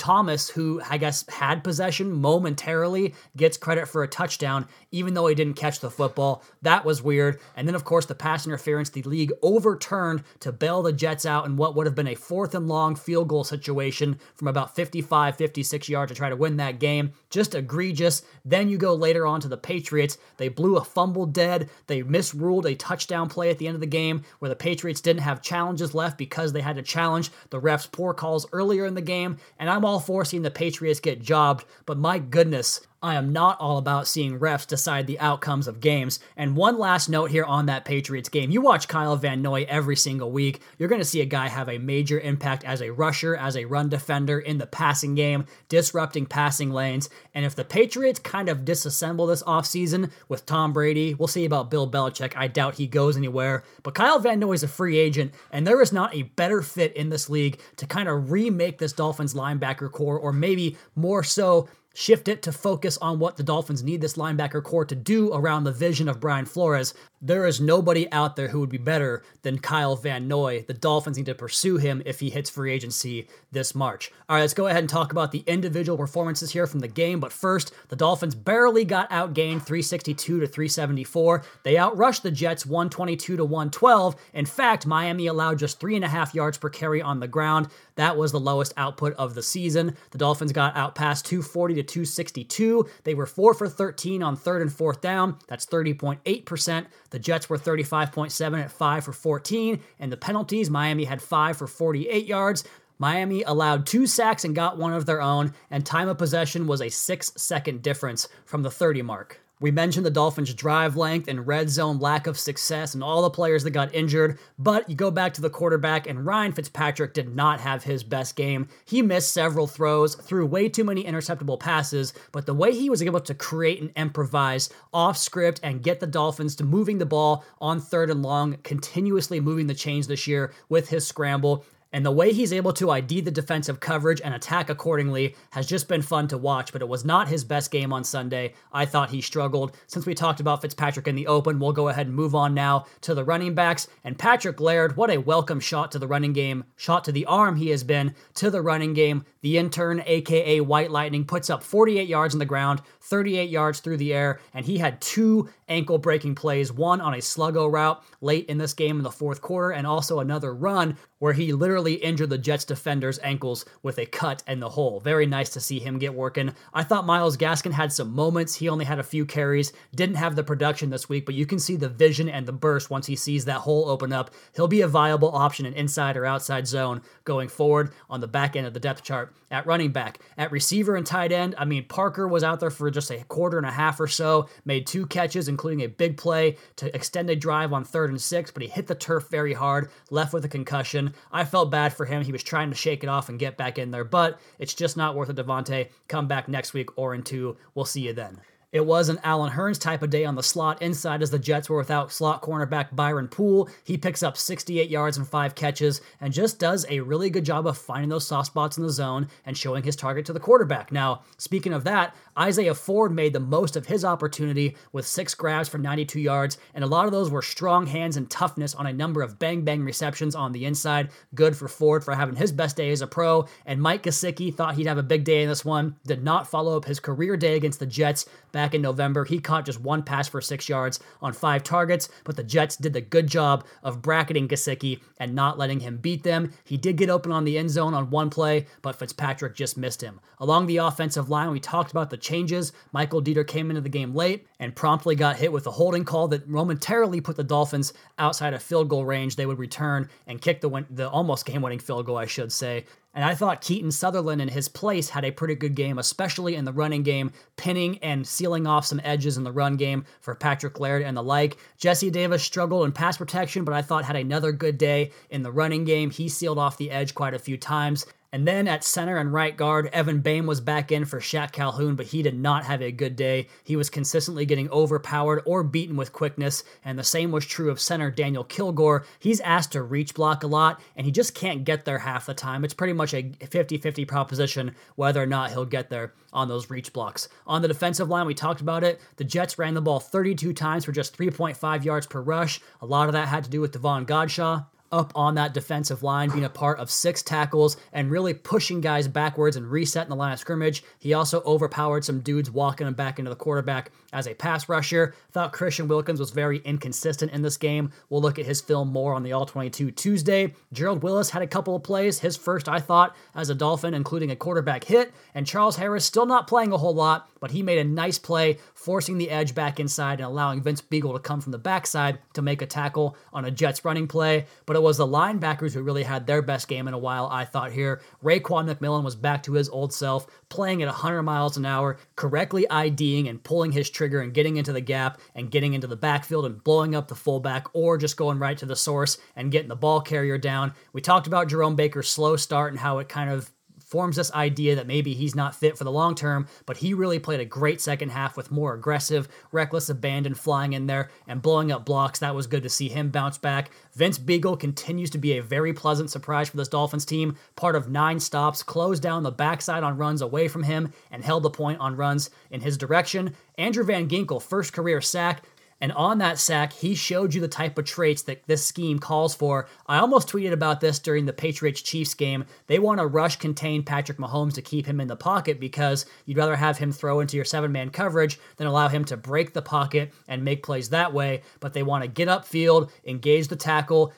Thomas, 0.00 0.48
who 0.48 0.80
I 0.88 0.96
guess 0.96 1.28
had 1.28 1.62
possession 1.62 2.10
momentarily, 2.10 3.14
gets 3.36 3.58
credit 3.58 3.86
for 3.86 4.02
a 4.02 4.08
touchdown, 4.08 4.66
even 4.90 5.12
though 5.12 5.26
he 5.26 5.34
didn't 5.34 5.54
catch 5.54 5.80
the 5.80 5.90
football. 5.90 6.42
That 6.62 6.86
was 6.86 7.02
weird. 7.02 7.38
And 7.54 7.68
then, 7.68 7.74
of 7.74 7.84
course, 7.84 8.06
the 8.06 8.14
pass 8.14 8.46
interference 8.46 8.88
the 8.88 9.02
league 9.02 9.30
overturned 9.42 10.24
to 10.40 10.52
bail 10.52 10.82
the 10.82 10.94
Jets 10.94 11.26
out 11.26 11.44
in 11.44 11.56
what 11.56 11.76
would 11.76 11.84
have 11.84 11.94
been 11.94 12.08
a 12.08 12.14
fourth 12.14 12.54
and 12.54 12.66
long 12.66 12.96
field 12.96 13.28
goal 13.28 13.44
situation 13.44 14.18
from 14.36 14.48
about 14.48 14.74
55, 14.74 15.36
56 15.36 15.88
yards 15.90 16.10
to 16.10 16.16
try 16.16 16.30
to 16.30 16.36
win 16.36 16.56
that 16.56 16.80
game. 16.80 17.12
Just 17.28 17.54
egregious. 17.54 18.22
Then 18.42 18.70
you 18.70 18.78
go 18.78 18.94
later 18.94 19.26
on 19.26 19.42
to 19.42 19.48
the 19.48 19.58
Patriots. 19.58 20.16
They 20.38 20.48
blew 20.48 20.78
a 20.78 20.84
fumble 20.84 21.26
dead. 21.26 21.68
They 21.88 22.02
misruled 22.02 22.64
a 22.64 22.74
touchdown 22.74 23.28
play 23.28 23.50
at 23.50 23.58
the 23.58 23.66
end 23.66 23.74
of 23.74 23.82
the 23.82 23.86
game 23.86 24.22
where 24.38 24.48
the 24.48 24.56
Patriots 24.56 25.02
didn't 25.02 25.22
have 25.22 25.42
challenges 25.42 25.94
left 25.94 26.16
because 26.16 26.54
they 26.54 26.62
had 26.62 26.76
to 26.76 26.82
challenge 26.82 27.30
the 27.50 27.60
refs' 27.60 27.92
poor 27.92 28.14
calls 28.14 28.46
earlier 28.52 28.86
in 28.86 28.94
the 28.94 29.02
game. 29.02 29.36
And 29.58 29.68
I'm 29.68 29.84
all 29.98 30.24
seeing 30.24 30.42
the 30.42 30.50
Patriots 30.50 31.00
get 31.00 31.20
jobbed, 31.20 31.64
but 31.86 31.98
my 31.98 32.18
goodness, 32.18 32.80
I 33.02 33.14
am 33.14 33.32
not 33.32 33.58
all 33.60 33.78
about 33.78 34.06
seeing 34.06 34.38
refs 34.38 34.66
decide 34.66 35.06
the 35.06 35.18
outcomes 35.20 35.66
of 35.66 35.80
games. 35.80 36.20
And 36.36 36.54
one 36.54 36.78
last 36.78 37.08
note 37.08 37.30
here 37.30 37.44
on 37.44 37.64
that 37.66 37.86
Patriots 37.86 38.28
game. 38.28 38.50
You 38.50 38.60
watch 38.60 38.88
Kyle 38.88 39.16
Van 39.16 39.40
Noy 39.40 39.64
every 39.70 39.96
single 39.96 40.30
week. 40.30 40.60
You're 40.76 40.90
going 40.90 41.00
to 41.00 41.06
see 41.06 41.22
a 41.22 41.26
guy 41.26 41.48
have 41.48 41.70
a 41.70 41.78
major 41.78 42.20
impact 42.20 42.62
as 42.64 42.82
a 42.82 42.90
rusher, 42.90 43.34
as 43.34 43.56
a 43.56 43.64
run 43.64 43.88
defender 43.88 44.38
in 44.38 44.58
the 44.58 44.66
passing 44.66 45.14
game, 45.14 45.46
disrupting 45.70 46.26
passing 46.26 46.72
lanes. 46.72 47.08
And 47.32 47.46
if 47.46 47.54
the 47.54 47.64
Patriots 47.64 48.18
kind 48.18 48.50
of 48.50 48.66
disassemble 48.66 49.26
this 49.28 49.42
offseason 49.44 50.10
with 50.28 50.44
Tom 50.44 50.74
Brady, 50.74 51.14
we'll 51.14 51.26
see 51.26 51.46
about 51.46 51.70
Bill 51.70 51.90
Belichick. 51.90 52.34
I 52.36 52.48
doubt 52.48 52.74
he 52.74 52.86
goes 52.86 53.16
anywhere. 53.16 53.64
But 53.82 53.94
Kyle 53.94 54.18
Van 54.18 54.38
Noy 54.38 54.52
is 54.52 54.62
a 54.62 54.68
free 54.68 54.98
agent, 54.98 55.32
and 55.50 55.66
there 55.66 55.80
is 55.80 55.90
not 55.92 56.14
a 56.14 56.24
better 56.24 56.60
fit 56.60 56.94
in 56.94 57.08
this 57.08 57.30
league 57.30 57.60
to 57.76 57.86
kind 57.86 58.10
of 58.10 58.30
remake 58.30 58.76
this 58.76 58.92
Dolphins 58.92 59.32
linebacker 59.32 59.90
corps, 59.90 60.18
or 60.18 60.34
maybe 60.34 60.76
more 60.94 61.24
so 61.24 61.66
shift 61.94 62.28
it 62.28 62.42
to 62.42 62.52
focus 62.52 62.98
on 62.98 63.18
what 63.18 63.36
the 63.36 63.42
Dolphins 63.42 63.82
need 63.82 64.00
this 64.00 64.16
linebacker 64.16 64.62
corps 64.62 64.84
to 64.84 64.94
do 64.94 65.32
around 65.32 65.64
the 65.64 65.72
vision 65.72 66.08
of 66.08 66.20
Brian 66.20 66.46
Flores. 66.46 66.94
There 67.22 67.46
is 67.46 67.60
nobody 67.60 68.10
out 68.12 68.34
there 68.36 68.48
who 68.48 68.60
would 68.60 68.70
be 68.70 68.78
better 68.78 69.22
than 69.42 69.58
Kyle 69.58 69.94
Van 69.94 70.26
Noy. 70.26 70.64
The 70.66 70.72
Dolphins 70.72 71.18
need 71.18 71.26
to 71.26 71.34
pursue 71.34 71.76
him 71.76 72.02
if 72.06 72.18
he 72.18 72.30
hits 72.30 72.48
free 72.48 72.72
agency 72.72 73.28
this 73.52 73.74
March. 73.74 74.10
All 74.26 74.36
right, 74.36 74.40
let's 74.40 74.54
go 74.54 74.68
ahead 74.68 74.78
and 74.78 74.88
talk 74.88 75.12
about 75.12 75.30
the 75.30 75.44
individual 75.46 75.98
performances 75.98 76.50
here 76.50 76.66
from 76.66 76.80
the 76.80 76.88
game. 76.88 77.20
But 77.20 77.30
first, 77.30 77.74
the 77.88 77.96
Dolphins 77.96 78.34
barely 78.34 78.86
got 78.86 79.10
outgained 79.10 79.66
362 79.66 80.40
to 80.40 80.46
374. 80.46 81.44
They 81.62 81.74
outrushed 81.74 82.22
the 82.22 82.30
Jets 82.30 82.64
122 82.64 83.36
to 83.36 83.44
112. 83.44 84.16
In 84.32 84.46
fact, 84.46 84.86
Miami 84.86 85.26
allowed 85.26 85.58
just 85.58 85.78
three 85.78 85.96
and 85.96 86.04
a 86.06 86.08
half 86.08 86.34
yards 86.34 86.56
per 86.56 86.70
carry 86.70 87.02
on 87.02 87.20
the 87.20 87.28
ground. 87.28 87.68
That 87.96 88.16
was 88.16 88.32
the 88.32 88.40
lowest 88.40 88.72
output 88.78 89.12
of 89.16 89.34
the 89.34 89.42
season. 89.42 89.94
The 90.10 90.16
Dolphins 90.16 90.52
got 90.52 90.74
out 90.74 90.94
past 90.94 91.26
240 91.26 91.74
to 91.74 91.82
262. 91.82 92.88
They 93.04 93.12
were 93.12 93.26
4 93.26 93.52
for 93.52 93.68
13 93.68 94.22
on 94.22 94.36
third 94.36 94.62
and 94.62 94.72
fourth 94.72 95.02
down. 95.02 95.36
That's 95.48 95.66
30.8%. 95.66 96.86
The 97.10 97.18
Jets 97.18 97.48
were 97.48 97.58
35.7 97.58 98.64
at 98.64 98.70
5 98.70 99.04
for 99.04 99.12
14. 99.12 99.80
And 99.98 100.12
the 100.12 100.16
penalties, 100.16 100.70
Miami 100.70 101.04
had 101.04 101.20
5 101.20 101.56
for 101.56 101.66
48 101.66 102.26
yards. 102.26 102.64
Miami 102.98 103.42
allowed 103.42 103.86
two 103.86 104.06
sacks 104.06 104.44
and 104.44 104.54
got 104.54 104.76
one 104.76 104.92
of 104.92 105.06
their 105.06 105.22
own, 105.22 105.54
and 105.70 105.86
time 105.86 106.06
of 106.06 106.18
possession 106.18 106.66
was 106.66 106.82
a 106.82 106.90
six 106.90 107.32
second 107.34 107.82
difference 107.82 108.28
from 108.44 108.62
the 108.62 108.70
30 108.70 109.00
mark. 109.00 109.40
We 109.60 109.70
mentioned 109.70 110.06
the 110.06 110.10
Dolphins' 110.10 110.54
drive 110.54 110.96
length 110.96 111.28
and 111.28 111.46
red 111.46 111.68
zone 111.68 111.98
lack 111.98 112.26
of 112.26 112.38
success 112.38 112.94
and 112.94 113.04
all 113.04 113.20
the 113.20 113.28
players 113.28 113.62
that 113.64 113.72
got 113.72 113.94
injured, 113.94 114.38
but 114.58 114.88
you 114.88 114.96
go 114.96 115.10
back 115.10 115.34
to 115.34 115.42
the 115.42 115.50
quarterback, 115.50 116.06
and 116.06 116.24
Ryan 116.24 116.52
Fitzpatrick 116.52 117.12
did 117.12 117.36
not 117.36 117.60
have 117.60 117.84
his 117.84 118.02
best 118.02 118.36
game. 118.36 118.68
He 118.86 119.02
missed 119.02 119.34
several 119.34 119.66
throws, 119.66 120.14
threw 120.14 120.46
way 120.46 120.70
too 120.70 120.82
many 120.82 121.04
interceptable 121.04 121.60
passes, 121.60 122.14
but 122.32 122.46
the 122.46 122.54
way 122.54 122.72
he 122.72 122.88
was 122.88 123.02
able 123.02 123.20
to 123.20 123.34
create 123.34 123.82
and 123.82 123.92
improvise 123.96 124.70
off 124.94 125.18
script 125.18 125.60
and 125.62 125.82
get 125.82 126.00
the 126.00 126.06
Dolphins 126.06 126.56
to 126.56 126.64
moving 126.64 126.96
the 126.96 127.04
ball 127.04 127.44
on 127.60 127.80
third 127.80 128.08
and 128.08 128.22
long, 128.22 128.56
continuously 128.62 129.40
moving 129.40 129.66
the 129.66 129.74
chains 129.74 130.06
this 130.06 130.26
year 130.26 130.54
with 130.70 130.88
his 130.88 131.06
scramble, 131.06 131.66
and 131.92 132.04
the 132.06 132.10
way 132.10 132.32
he's 132.32 132.52
able 132.52 132.72
to 132.74 132.90
ID 132.90 133.20
the 133.20 133.30
defensive 133.30 133.80
coverage 133.80 134.20
and 134.20 134.34
attack 134.34 134.70
accordingly 134.70 135.34
has 135.50 135.66
just 135.66 135.88
been 135.88 136.02
fun 136.02 136.28
to 136.28 136.38
watch, 136.38 136.72
but 136.72 136.82
it 136.82 136.88
was 136.88 137.04
not 137.04 137.28
his 137.28 137.44
best 137.44 137.70
game 137.70 137.92
on 137.92 138.04
Sunday. 138.04 138.54
I 138.72 138.86
thought 138.86 139.10
he 139.10 139.20
struggled. 139.20 139.76
Since 139.86 140.06
we 140.06 140.14
talked 140.14 140.40
about 140.40 140.62
Fitzpatrick 140.62 141.08
in 141.08 141.16
the 141.16 141.26
open, 141.26 141.58
we'll 141.58 141.72
go 141.72 141.88
ahead 141.88 142.06
and 142.06 142.14
move 142.14 142.34
on 142.34 142.54
now 142.54 142.86
to 143.02 143.14
the 143.14 143.24
running 143.24 143.54
backs. 143.54 143.88
And 144.04 144.18
Patrick 144.18 144.60
Laird, 144.60 144.96
what 144.96 145.10
a 145.10 145.18
welcome 145.18 145.60
shot 145.60 145.92
to 145.92 145.98
the 145.98 146.06
running 146.06 146.32
game, 146.32 146.64
shot 146.76 147.04
to 147.04 147.12
the 147.12 147.26
arm 147.26 147.56
he 147.56 147.70
has 147.70 147.82
been 147.82 148.14
to 148.34 148.50
the 148.50 148.62
running 148.62 148.94
game. 148.94 149.24
The 149.42 149.58
intern, 149.58 150.02
aka 150.06 150.60
White 150.60 150.90
Lightning, 150.90 151.24
puts 151.24 151.50
up 151.50 151.62
48 151.62 152.08
yards 152.08 152.34
on 152.34 152.38
the 152.38 152.44
ground, 152.44 152.82
38 153.00 153.48
yards 153.48 153.80
through 153.80 153.96
the 153.96 154.12
air, 154.12 154.38
and 154.54 154.66
he 154.66 154.78
had 154.78 155.00
two 155.00 155.48
ankle 155.70 155.96
breaking 155.96 156.34
plays 156.34 156.72
one 156.72 157.00
on 157.00 157.14
a 157.14 157.18
sluggo 157.18 157.72
route 157.72 158.02
late 158.20 158.46
in 158.46 158.58
this 158.58 158.74
game 158.74 158.98
in 158.98 159.02
the 159.02 159.10
fourth 159.10 159.40
quarter, 159.40 159.70
and 159.70 159.86
also 159.86 160.20
another 160.20 160.54
run 160.54 160.98
where 161.18 161.32
he 161.32 161.52
literally 161.52 161.94
injured 161.94 162.30
the 162.30 162.38
Jets 162.38 162.64
defender's 162.64 163.18
ankles 163.22 163.64
with 163.82 163.98
a 163.98 164.06
cut 164.06 164.42
in 164.46 164.58
the 164.60 164.68
hole. 164.68 165.00
Very 165.00 165.26
nice 165.26 165.50
to 165.50 165.60
see 165.60 165.78
him 165.78 165.98
get 165.98 166.14
working. 166.14 166.54
I 166.72 166.82
thought 166.82 167.06
Myles 167.06 167.36
Gaskin 167.36 167.72
had 167.72 167.92
some 167.92 168.14
moments. 168.14 168.54
He 168.54 168.68
only 168.68 168.86
had 168.86 168.98
a 168.98 169.02
few 169.04 169.26
carries, 169.26 169.72
didn't 169.94 170.16
have 170.16 170.34
the 170.34 170.42
production 170.42 170.90
this 170.90 171.08
week, 171.08 171.26
but 171.26 171.34
you 171.34 171.46
can 171.46 171.58
see 171.58 171.76
the 171.76 171.88
vision 171.88 172.28
and 172.28 172.46
the 172.46 172.52
burst 172.52 172.90
once 172.90 173.06
he 173.06 173.16
sees 173.16 173.44
that 173.44 173.60
hole 173.60 173.88
open 173.88 174.12
up. 174.12 174.30
He'll 174.56 174.68
be 174.68 174.80
a 174.80 174.88
viable 174.88 175.34
option 175.34 175.66
in 175.66 175.74
inside 175.74 176.16
or 176.16 176.26
outside 176.26 176.66
zone 176.66 177.02
going 177.24 177.48
forward 177.48 177.92
on 178.08 178.20
the 178.20 178.28
back 178.28 178.56
end 178.56 178.66
of 178.66 178.74
the 178.74 178.80
depth 178.80 179.02
chart 179.02 179.34
at 179.50 179.66
running 179.66 179.92
back. 179.92 180.20
At 180.38 180.52
receiver 180.52 180.96
and 180.96 181.06
tight 181.06 181.32
end, 181.32 181.54
I 181.58 181.64
mean, 181.64 181.84
Parker 181.84 182.26
was 182.26 182.44
out 182.44 182.60
there 182.60 182.70
for 182.70 182.90
just 182.90 183.10
a 183.10 183.24
quarter 183.24 183.58
and 183.58 183.66
a 183.66 183.70
half 183.70 184.00
or 184.00 184.08
so, 184.08 184.48
made 184.64 184.86
two 184.86 185.06
catches, 185.06 185.48
including 185.60 185.82
a 185.82 185.88
big 185.88 186.16
play 186.16 186.56
to 186.74 186.94
extend 186.96 187.28
a 187.28 187.36
drive 187.36 187.70
on 187.70 187.84
third 187.84 188.08
and 188.08 188.18
six, 188.18 188.50
but 188.50 188.62
he 188.62 188.68
hit 188.70 188.86
the 188.86 188.94
turf 188.94 189.28
very 189.28 189.52
hard, 189.52 189.90
left 190.08 190.32
with 190.32 190.42
a 190.42 190.48
concussion. 190.48 191.12
I 191.30 191.44
felt 191.44 191.70
bad 191.70 191.92
for 191.92 192.06
him. 192.06 192.24
He 192.24 192.32
was 192.32 192.42
trying 192.42 192.70
to 192.70 192.76
shake 192.76 193.04
it 193.04 193.10
off 193.10 193.28
and 193.28 193.38
get 193.38 193.58
back 193.58 193.76
in 193.76 193.90
there, 193.90 194.04
but 194.04 194.40
it's 194.58 194.72
just 194.72 194.96
not 194.96 195.14
worth 195.14 195.28
it, 195.28 195.36
DeVante. 195.36 195.90
Come 196.08 196.28
back 196.28 196.48
next 196.48 196.72
week 196.72 196.88
or 196.96 197.14
in 197.14 197.22
two. 197.22 197.58
We'll 197.74 197.84
see 197.84 198.00
you 198.00 198.14
then. 198.14 198.40
It 198.72 198.86
was 198.86 199.08
an 199.08 199.18
Allen 199.24 199.50
Hurns 199.50 199.80
type 199.80 200.00
of 200.00 200.10
day 200.10 200.24
on 200.24 200.36
the 200.36 200.44
slot 200.44 200.80
inside 200.80 201.22
as 201.22 201.30
the 201.32 201.40
Jets 201.40 201.68
were 201.68 201.76
without 201.76 202.12
slot 202.12 202.40
cornerback 202.40 202.92
Brian 202.92 203.26
Poole. 203.26 203.68
He 203.82 203.98
picks 203.98 204.22
up 204.22 204.36
68 204.36 204.88
yards 204.88 205.16
and 205.16 205.26
five 205.26 205.56
catches 205.56 206.00
and 206.20 206.32
just 206.32 206.60
does 206.60 206.86
a 206.88 207.00
really 207.00 207.30
good 207.30 207.44
job 207.44 207.66
of 207.66 207.76
finding 207.76 208.10
those 208.10 208.28
soft 208.28 208.46
spots 208.46 208.76
in 208.76 208.84
the 208.84 208.90
zone 208.90 209.26
and 209.44 209.58
showing 209.58 209.82
his 209.82 209.96
target 209.96 210.24
to 210.26 210.32
the 210.32 210.38
quarterback. 210.38 210.92
Now, 210.92 211.22
speaking 211.36 211.72
of 211.72 211.82
that, 211.82 212.14
Isaiah 212.40 212.74
Ford 212.74 213.12
made 213.12 213.34
the 213.34 213.40
most 213.40 213.76
of 213.76 213.84
his 213.84 214.02
opportunity 214.02 214.74
with 214.92 215.06
six 215.06 215.34
grabs 215.34 215.68
for 215.68 215.76
92 215.76 216.20
yards, 216.20 216.56
and 216.74 216.82
a 216.82 216.86
lot 216.86 217.04
of 217.04 217.12
those 217.12 217.30
were 217.30 217.42
strong 217.42 217.86
hands 217.86 218.16
and 218.16 218.30
toughness 218.30 218.74
on 218.74 218.86
a 218.86 218.92
number 218.94 219.20
of 219.20 219.38
bang 219.38 219.60
bang 219.62 219.84
receptions 219.84 220.34
on 220.34 220.52
the 220.52 220.64
inside. 220.64 221.10
Good 221.34 221.54
for 221.54 221.68
Ford 221.68 222.02
for 222.02 222.14
having 222.14 222.36
his 222.36 222.50
best 222.50 222.78
day 222.78 222.90
as 222.92 223.02
a 223.02 223.06
pro. 223.06 223.46
And 223.66 223.82
Mike 223.82 224.04
Gesicki 224.04 224.54
thought 224.54 224.76
he'd 224.76 224.86
have 224.86 224.96
a 224.96 225.02
big 225.02 225.24
day 225.24 225.42
in 225.42 225.50
this 225.50 225.66
one, 225.66 225.96
did 226.06 226.24
not 226.24 226.48
follow 226.48 226.78
up 226.78 226.86
his 226.86 226.98
career 226.98 227.36
day 227.36 227.56
against 227.56 227.78
the 227.78 227.84
Jets 227.84 228.24
back 228.52 228.74
in 228.74 228.80
November. 228.80 229.24
He 229.26 229.38
caught 229.38 229.66
just 229.66 229.80
one 229.80 230.02
pass 230.02 230.26
for 230.26 230.40
six 230.40 230.66
yards 230.66 230.98
on 231.20 231.34
five 231.34 231.62
targets, 231.62 232.08
but 232.24 232.36
the 232.36 232.42
Jets 232.42 232.76
did 232.76 232.94
the 232.94 233.02
good 233.02 233.26
job 233.26 233.66
of 233.82 234.00
bracketing 234.00 234.48
Gesicki 234.48 235.00
and 235.18 235.34
not 235.34 235.58
letting 235.58 235.80
him 235.80 235.98
beat 235.98 236.22
them. 236.22 236.52
He 236.64 236.78
did 236.78 236.96
get 236.96 237.10
open 237.10 237.32
on 237.32 237.44
the 237.44 237.58
end 237.58 237.70
zone 237.70 237.92
on 237.92 238.08
one 238.08 238.30
play, 238.30 238.66
but 238.80 238.96
Fitzpatrick 238.96 239.54
just 239.54 239.76
missed 239.76 240.02
him. 240.02 240.20
Along 240.38 240.66
the 240.66 240.78
offensive 240.78 241.28
line, 241.28 241.50
we 241.50 241.60
talked 241.60 241.90
about 241.90 242.08
the 242.08 242.16
changes. 242.30 242.72
Michael 242.92 243.20
Deiter 243.20 243.46
came 243.46 243.70
into 243.70 243.80
the 243.80 243.88
game 243.88 244.14
late 244.14 244.46
and 244.60 244.74
promptly 244.74 245.16
got 245.16 245.36
hit 245.36 245.52
with 245.52 245.66
a 245.66 245.70
holding 245.70 246.04
call 246.04 246.28
that 246.28 246.48
momentarily 246.48 247.20
put 247.20 247.36
the 247.36 247.44
Dolphins 247.44 247.92
outside 248.18 248.54
of 248.54 248.62
field 248.62 248.88
goal 248.88 249.04
range. 249.04 249.34
They 249.34 249.46
would 249.46 249.58
return 249.58 250.08
and 250.26 250.40
kick 250.40 250.60
the 250.60 250.68
win- 250.68 250.86
the 250.90 251.10
almost 251.10 251.44
game-winning 251.44 251.80
field 251.80 252.06
goal, 252.06 252.16
I 252.16 252.26
should 252.26 252.52
say. 252.52 252.84
And 253.12 253.24
I 253.24 253.34
thought 253.34 253.60
Keaton 253.60 253.90
Sutherland 253.90 254.40
in 254.40 254.46
his 254.46 254.68
place 254.68 255.10
had 255.10 255.24
a 255.24 255.32
pretty 255.32 255.56
good 255.56 255.74
game, 255.74 255.98
especially 255.98 256.54
in 256.54 256.64
the 256.64 256.72
running 256.72 257.02
game, 257.02 257.32
pinning 257.56 257.98
and 257.98 258.24
sealing 258.24 258.68
off 258.68 258.86
some 258.86 259.00
edges 259.02 259.36
in 259.36 259.42
the 259.42 259.50
run 259.50 259.76
game 259.76 260.04
for 260.20 260.36
Patrick 260.36 260.78
Laird 260.78 261.02
and 261.02 261.16
the 261.16 261.22
like. 261.22 261.56
Jesse 261.76 262.10
Davis 262.10 262.44
struggled 262.44 262.84
in 262.84 262.92
pass 262.92 263.16
protection, 263.16 263.64
but 263.64 263.74
I 263.74 263.82
thought 263.82 264.04
had 264.04 264.14
another 264.14 264.52
good 264.52 264.78
day 264.78 265.10
in 265.30 265.42
the 265.42 265.50
running 265.50 265.84
game. 265.84 266.10
He 266.10 266.28
sealed 266.28 266.58
off 266.58 266.78
the 266.78 266.92
edge 266.92 267.12
quite 267.16 267.34
a 267.34 267.40
few 267.40 267.56
times. 267.56 268.06
And 268.32 268.46
then 268.46 268.68
at 268.68 268.84
center 268.84 269.16
and 269.16 269.32
right 269.32 269.56
guard, 269.56 269.90
Evan 269.92 270.20
Boehm 270.20 270.46
was 270.46 270.60
back 270.60 270.92
in 270.92 271.04
for 271.04 271.18
Shaq 271.18 271.50
Calhoun, 271.50 271.96
but 271.96 272.06
he 272.06 272.22
did 272.22 272.38
not 272.38 272.64
have 272.64 272.80
a 272.80 272.92
good 272.92 273.16
day. 273.16 273.48
He 273.64 273.74
was 273.74 273.90
consistently 273.90 274.46
getting 274.46 274.70
overpowered 274.70 275.42
or 275.44 275.64
beaten 275.64 275.96
with 275.96 276.12
quickness, 276.12 276.62
and 276.84 276.96
the 276.96 277.02
same 277.02 277.32
was 277.32 277.44
true 277.44 277.70
of 277.70 277.80
center 277.80 278.08
Daniel 278.08 278.44
Kilgore. 278.44 279.04
He's 279.18 279.40
asked 279.40 279.72
to 279.72 279.82
reach 279.82 280.14
block 280.14 280.44
a 280.44 280.46
lot, 280.46 280.80
and 280.94 281.06
he 281.06 281.10
just 281.10 281.34
can't 281.34 281.64
get 281.64 281.84
there 281.84 281.98
half 281.98 282.26
the 282.26 282.34
time. 282.34 282.64
It's 282.64 282.74
pretty 282.74 282.92
much 282.92 283.14
a 283.14 283.32
50 283.50 283.78
50 283.78 284.04
proposition 284.04 284.76
whether 284.94 285.20
or 285.20 285.26
not 285.26 285.50
he'll 285.50 285.64
get 285.64 285.90
there 285.90 286.12
on 286.32 286.46
those 286.46 286.70
reach 286.70 286.92
blocks. 286.92 287.28
On 287.48 287.62
the 287.62 287.68
defensive 287.68 288.08
line, 288.08 288.26
we 288.26 288.34
talked 288.34 288.60
about 288.60 288.84
it. 288.84 289.00
The 289.16 289.24
Jets 289.24 289.58
ran 289.58 289.74
the 289.74 289.80
ball 289.80 289.98
32 289.98 290.52
times 290.52 290.84
for 290.84 290.92
just 290.92 291.18
3.5 291.18 291.84
yards 291.84 292.06
per 292.06 292.20
rush. 292.20 292.60
A 292.80 292.86
lot 292.86 293.08
of 293.08 293.12
that 293.14 293.26
had 293.26 293.42
to 293.42 293.50
do 293.50 293.60
with 293.60 293.72
Davon 293.72 294.06
Godchaux 294.06 294.66
up 294.92 295.12
on 295.14 295.34
that 295.36 295.54
defensive 295.54 296.02
line, 296.02 296.30
being 296.30 296.44
a 296.44 296.50
part 296.50 296.78
of 296.78 296.90
six 296.90 297.22
tackles 297.22 297.76
and 297.92 298.10
really 298.10 298.34
pushing 298.34 298.80
guys 298.80 299.08
backwards 299.08 299.56
and 299.56 299.70
resetting 299.70 300.10
the 300.10 300.16
line 300.16 300.32
of 300.32 300.38
scrimmage. 300.38 300.82
He 300.98 301.14
also 301.14 301.42
overpowered 301.46 302.04
some 302.04 302.20
dudes 302.20 302.50
walking 302.50 302.84
them 302.84 302.94
back 302.94 303.18
into 303.18 303.30
the 303.30 303.36
quarterback 303.36 303.92
as 304.12 304.26
a 304.26 304.34
pass 304.34 304.68
rusher. 304.68 305.14
Thought 305.32 305.52
Christian 305.52 305.88
Wilkins 305.88 306.20
was 306.20 306.30
very 306.30 306.58
inconsistent 306.58 307.32
in 307.32 307.42
this 307.42 307.56
game. 307.56 307.92
We'll 308.08 308.20
look 308.20 308.38
at 308.38 308.46
his 308.46 308.60
film 308.60 308.92
more 308.92 309.14
on 309.14 309.22
the 309.22 309.32
All 309.32 309.46
22 309.46 309.92
Tuesday. 309.92 310.54
Gerald 310.72 311.02
Willis 311.02 311.30
had 311.30 311.42
a 311.42 311.46
couple 311.46 311.76
of 311.76 311.82
plays, 311.82 312.18
his 312.18 312.36
first, 312.36 312.68
I 312.68 312.80
thought, 312.80 313.14
as 313.34 313.50
a 313.50 313.54
Dolphin, 313.54 313.94
including 313.94 314.30
a 314.30 314.36
quarterback 314.36 314.84
hit. 314.84 315.12
And 315.34 315.46
Charles 315.46 315.76
Harris 315.76 316.04
still 316.04 316.26
not 316.26 316.48
playing 316.48 316.72
a 316.72 316.78
whole 316.78 316.94
lot, 316.94 317.29
but 317.40 317.50
he 317.50 317.62
made 317.62 317.78
a 317.78 317.84
nice 317.84 318.18
play, 318.18 318.58
forcing 318.74 319.18
the 319.18 319.30
edge 319.30 319.54
back 319.54 319.80
inside 319.80 320.20
and 320.20 320.26
allowing 320.26 320.62
Vince 320.62 320.82
Biegel 320.82 321.14
to 321.14 321.18
come 321.18 321.40
from 321.40 321.52
the 321.52 321.58
backside 321.58 322.18
to 322.34 322.42
make 322.42 322.62
a 322.62 322.66
tackle 322.66 323.16
on 323.32 323.44
a 323.44 323.50
Jets 323.50 323.84
running 323.84 324.06
play. 324.06 324.46
But 324.66 324.76
it 324.76 324.82
was 324.82 324.98
the 324.98 325.06
linebackers 325.06 325.72
who 325.72 325.82
really 325.82 326.02
had 326.02 326.26
their 326.26 326.42
best 326.42 326.68
game 326.68 326.86
in 326.86 326.94
a 326.94 326.98
while, 326.98 327.28
I 327.30 327.44
thought 327.44 327.72
here. 327.72 328.00
Raekwon 328.22 328.72
McMillan 328.72 329.02
was 329.02 329.16
back 329.16 329.42
to 329.44 329.54
his 329.54 329.68
old 329.68 329.92
self, 329.92 330.26
playing 330.48 330.82
at 330.82 330.86
100 330.86 331.22
miles 331.22 331.56
an 331.56 331.66
hour, 331.66 331.98
correctly 332.16 332.68
IDing 332.70 333.28
and 333.28 333.42
pulling 333.42 333.72
his 333.72 333.90
trigger 333.90 334.20
and 334.20 334.34
getting 334.34 334.56
into 334.56 334.72
the 334.72 334.80
gap 334.80 335.20
and 335.34 335.50
getting 335.50 335.74
into 335.74 335.86
the 335.86 335.96
backfield 335.96 336.46
and 336.46 336.62
blowing 336.62 336.94
up 336.94 337.08
the 337.08 337.14
fullback 337.14 337.66
or 337.72 337.96
just 337.96 338.16
going 338.16 338.38
right 338.38 338.58
to 338.58 338.66
the 338.66 338.76
source 338.76 339.18
and 339.36 339.52
getting 339.52 339.68
the 339.68 339.76
ball 339.76 340.00
carrier 340.00 340.38
down. 340.38 340.72
We 340.92 341.00
talked 341.00 341.26
about 341.26 341.48
Jerome 341.48 341.76
Baker's 341.76 342.08
slow 342.08 342.36
start 342.36 342.72
and 342.72 342.80
how 342.80 342.98
it 342.98 343.08
kind 343.08 343.30
of 343.30 343.50
forms 343.90 344.14
this 344.14 344.32
idea 344.32 344.76
that 344.76 344.86
maybe 344.86 345.14
he's 345.14 345.34
not 345.34 345.54
fit 345.54 345.76
for 345.76 345.82
the 345.82 345.90
long 345.90 346.14
term, 346.14 346.46
but 346.64 346.76
he 346.76 346.94
really 346.94 347.18
played 347.18 347.40
a 347.40 347.44
great 347.44 347.80
second 347.80 348.10
half 348.10 348.36
with 348.36 348.52
more 348.52 348.72
aggressive, 348.72 349.28
reckless 349.50 349.88
abandon 349.88 350.32
flying 350.32 350.74
in 350.74 350.86
there 350.86 351.10
and 351.26 351.42
blowing 351.42 351.72
up 351.72 351.84
blocks. 351.84 352.20
That 352.20 352.34
was 352.34 352.46
good 352.46 352.62
to 352.62 352.68
see 352.68 352.88
him 352.88 353.10
bounce 353.10 353.36
back. 353.36 353.72
Vince 353.94 354.16
Biegel 354.16 354.58
continues 354.58 355.10
to 355.10 355.18
be 355.18 355.36
a 355.36 355.42
very 355.42 355.72
pleasant 355.72 356.08
surprise 356.08 356.48
for 356.48 356.56
this 356.56 356.68
Dolphins 356.68 357.04
team. 357.04 357.36
Part 357.56 357.74
of 357.74 357.90
nine 357.90 358.20
stops, 358.20 358.62
closed 358.62 359.02
down 359.02 359.24
the 359.24 359.32
backside 359.32 359.82
on 359.82 359.98
runs 359.98 360.22
away 360.22 360.46
from 360.46 360.62
him 360.62 360.92
and 361.10 361.24
held 361.24 361.42
the 361.42 361.50
point 361.50 361.80
on 361.80 361.96
runs 361.96 362.30
in 362.50 362.60
his 362.60 362.78
direction. 362.78 363.34
Andrew 363.58 363.82
Van 363.82 364.08
Ginkel, 364.08 364.40
first 364.40 364.72
career 364.72 365.00
sack, 365.00 365.42
and 365.80 365.92
on 365.92 366.18
that 366.18 366.38
sack, 366.38 366.72
he 366.72 366.94
showed 366.94 367.34
you 367.34 367.40
the 367.40 367.48
type 367.48 367.78
of 367.78 367.84
traits 367.84 368.22
that 368.22 368.46
this 368.46 368.66
scheme 368.66 368.98
calls 368.98 369.34
for. 369.34 369.68
I 369.86 369.98
almost 369.98 370.28
tweeted 370.28 370.52
about 370.52 370.80
this 370.80 370.98
during 370.98 371.24
the 371.24 371.32
Patriots 371.32 371.80
Chiefs 371.80 372.14
game. 372.14 372.44
They 372.66 372.78
want 372.78 373.00
to 373.00 373.06
rush 373.06 373.36
contain 373.36 373.82
Patrick 373.82 374.18
Mahomes 374.18 374.54
to 374.54 374.62
keep 374.62 374.86
him 374.86 375.00
in 375.00 375.08
the 375.08 375.16
pocket 375.16 375.58
because 375.58 376.06
you'd 376.26 376.36
rather 376.36 376.56
have 376.56 376.78
him 376.78 376.92
throw 376.92 377.20
into 377.20 377.36
your 377.36 377.44
seven 377.44 377.72
man 377.72 377.90
coverage 377.90 378.38
than 378.56 378.66
allow 378.66 378.88
him 378.88 379.04
to 379.06 379.16
break 379.16 379.54
the 379.54 379.62
pocket 379.62 380.12
and 380.28 380.44
make 380.44 380.62
plays 380.62 380.90
that 380.90 381.12
way. 381.12 381.42
But 381.60 381.72
they 381.72 381.82
want 381.82 382.04
to 382.04 382.08
get 382.08 382.28
upfield, 382.28 382.90
engage 383.06 383.48
the 383.48 383.56
tackle, 383.56 384.12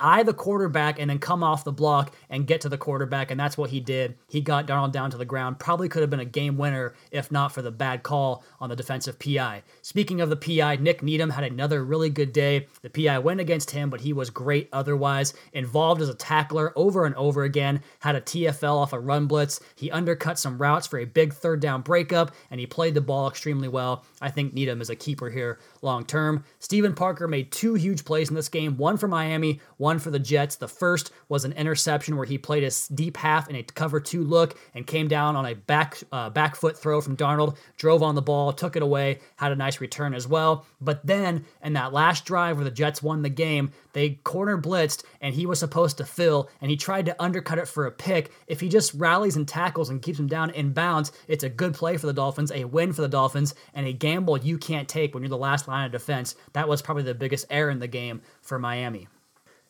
eye 0.00 0.22
the 0.22 0.32
quarterback 0.32 0.98
and 0.98 1.10
then 1.10 1.18
come 1.18 1.42
off 1.42 1.64
the 1.64 1.72
block 1.72 2.14
and 2.30 2.46
get 2.46 2.62
to 2.62 2.68
the 2.68 2.78
quarterback. 2.78 3.30
And 3.30 3.38
that's 3.38 3.58
what 3.58 3.70
he 3.70 3.80
did. 3.80 4.16
He 4.28 4.40
got 4.40 4.66
Darnold 4.66 4.92
down 4.92 5.10
to 5.10 5.18
the 5.18 5.24
ground. 5.24 5.58
Probably 5.58 5.88
could 5.88 6.02
have 6.02 6.10
been 6.10 6.20
a 6.20 6.24
game 6.24 6.56
winner 6.56 6.94
if 7.10 7.30
not 7.30 7.52
for 7.52 7.60
the 7.60 7.70
bad 7.70 8.02
call 8.02 8.44
on 8.60 8.70
the 8.70 8.76
defensive 8.76 9.18
PI. 9.18 9.62
Speaking 9.82 10.20
of 10.20 10.30
the 10.30 10.36
PI, 10.36 10.76
Nik 10.76 11.02
Needham 11.02 11.30
had 11.30 11.44
another 11.44 11.84
really 11.84 12.08
good 12.08 12.32
day. 12.32 12.66
The 12.82 12.90
PI 12.90 13.18
went 13.18 13.40
against 13.40 13.72
him, 13.72 13.90
but 13.90 14.00
he 14.00 14.12
was 14.12 14.30
great 14.30 14.68
otherwise. 14.72 15.34
Involved 15.52 16.00
as 16.00 16.08
a 16.08 16.14
tackler 16.14 16.72
over 16.76 17.04
and 17.04 17.14
over 17.16 17.44
again. 17.44 17.82
Had 18.00 18.16
a 18.16 18.20
TFL 18.20 18.76
off 18.76 18.92
a 18.92 19.00
run 19.00 19.26
blitz. 19.26 19.60
He 19.76 19.90
undercut 19.90 20.38
some 20.38 20.58
routes 20.58 20.86
for 20.86 20.98
a 20.98 21.04
big 21.04 21.34
third 21.34 21.60
down 21.60 21.82
breakup, 21.82 22.32
and 22.50 22.58
he 22.58 22.66
played 22.66 22.94
the 22.94 23.00
ball 23.00 23.28
extremely 23.28 23.68
well. 23.68 24.04
I 24.20 24.30
think 24.30 24.54
Needham 24.54 24.80
is 24.80 24.90
a 24.90 24.96
keeper 24.96 25.28
here 25.28 25.58
long 25.82 26.04
term. 26.04 26.44
Steven 26.58 26.94
Parker 26.94 27.28
made 27.28 27.52
two 27.52 27.74
huge 27.74 28.04
plays 28.04 28.30
in 28.30 28.34
this 28.34 28.48
game 28.48 28.76
one 28.76 28.96
for 28.96 29.08
Miami, 29.08 29.60
one 29.76 29.98
for 29.98 30.10
the 30.10 30.18
Jets. 30.18 30.56
The 30.56 30.68
first 30.68 31.10
was 31.28 31.44
an 31.44 31.52
interception 31.52 32.16
where 32.16 32.26
he 32.26 32.38
played 32.38 32.64
a 32.64 32.70
deep 32.94 33.16
half 33.16 33.48
in 33.48 33.56
a 33.56 33.62
cover 33.62 34.00
two 34.00 34.22
look 34.24 34.58
and 34.74 34.86
came 34.86 35.08
down 35.08 35.36
on 35.36 35.46
a 35.46 35.54
back 35.54 35.98
uh, 36.12 36.30
back 36.30 36.56
foot 36.56 36.78
throw 36.78 37.00
from 37.00 37.16
Darnold, 37.16 37.56
drove 37.76 38.02
on 38.02 38.14
the 38.14 38.22
ball, 38.22 38.52
took 38.52 38.76
it 38.76 38.82
away, 38.82 39.20
had 39.36 39.52
a 39.52 39.56
nice 39.56 39.80
return 39.80 40.14
as 40.14 40.26
well. 40.28 40.66
But 40.80 41.06
then 41.06 41.44
in 41.62 41.74
that 41.74 41.92
last 41.92 42.24
drive 42.24 42.56
where 42.56 42.64
the 42.64 42.70
Jets 42.70 43.02
won 43.02 43.22
the 43.22 43.28
game, 43.28 43.72
they 43.92 44.10
corner 44.10 44.60
blitzed 44.60 45.04
and 45.20 45.34
he 45.34 45.46
was 45.46 45.58
supposed 45.58 45.98
to 45.98 46.04
fill 46.04 46.48
and 46.60 46.70
he 46.70 46.76
tried 46.76 47.06
to 47.06 47.22
undercut 47.22 47.58
it 47.58 47.68
for 47.68 47.86
a 47.86 47.90
pick. 47.90 48.32
If 48.46 48.60
he 48.60 48.68
just 48.68 48.94
rallies 48.94 49.36
and 49.36 49.46
tackles 49.46 49.90
and 49.90 50.02
keeps 50.02 50.18
him 50.18 50.26
down 50.26 50.50
in 50.50 50.72
bounds, 50.72 51.12
it's 51.28 51.44
a 51.44 51.48
good 51.48 51.74
play 51.74 51.96
for 51.96 52.06
the 52.06 52.12
Dolphins, 52.12 52.52
a 52.52 52.64
win 52.64 52.92
for 52.92 53.02
the 53.02 53.08
Dolphins, 53.08 53.54
and 53.72 53.86
a 53.86 53.92
gamble 53.92 54.38
you 54.38 54.58
can't 54.58 54.88
take 54.88 55.14
when 55.14 55.22
you're 55.22 55.30
the 55.30 55.36
last 55.36 55.68
line 55.68 55.86
of 55.86 55.92
defense. 55.92 56.34
That 56.52 56.68
was 56.68 56.82
probably 56.82 57.04
the 57.04 57.14
biggest 57.14 57.46
error 57.50 57.70
in 57.70 57.78
the 57.78 57.88
game 57.88 58.22
for 58.42 58.58
Miami. 58.58 59.08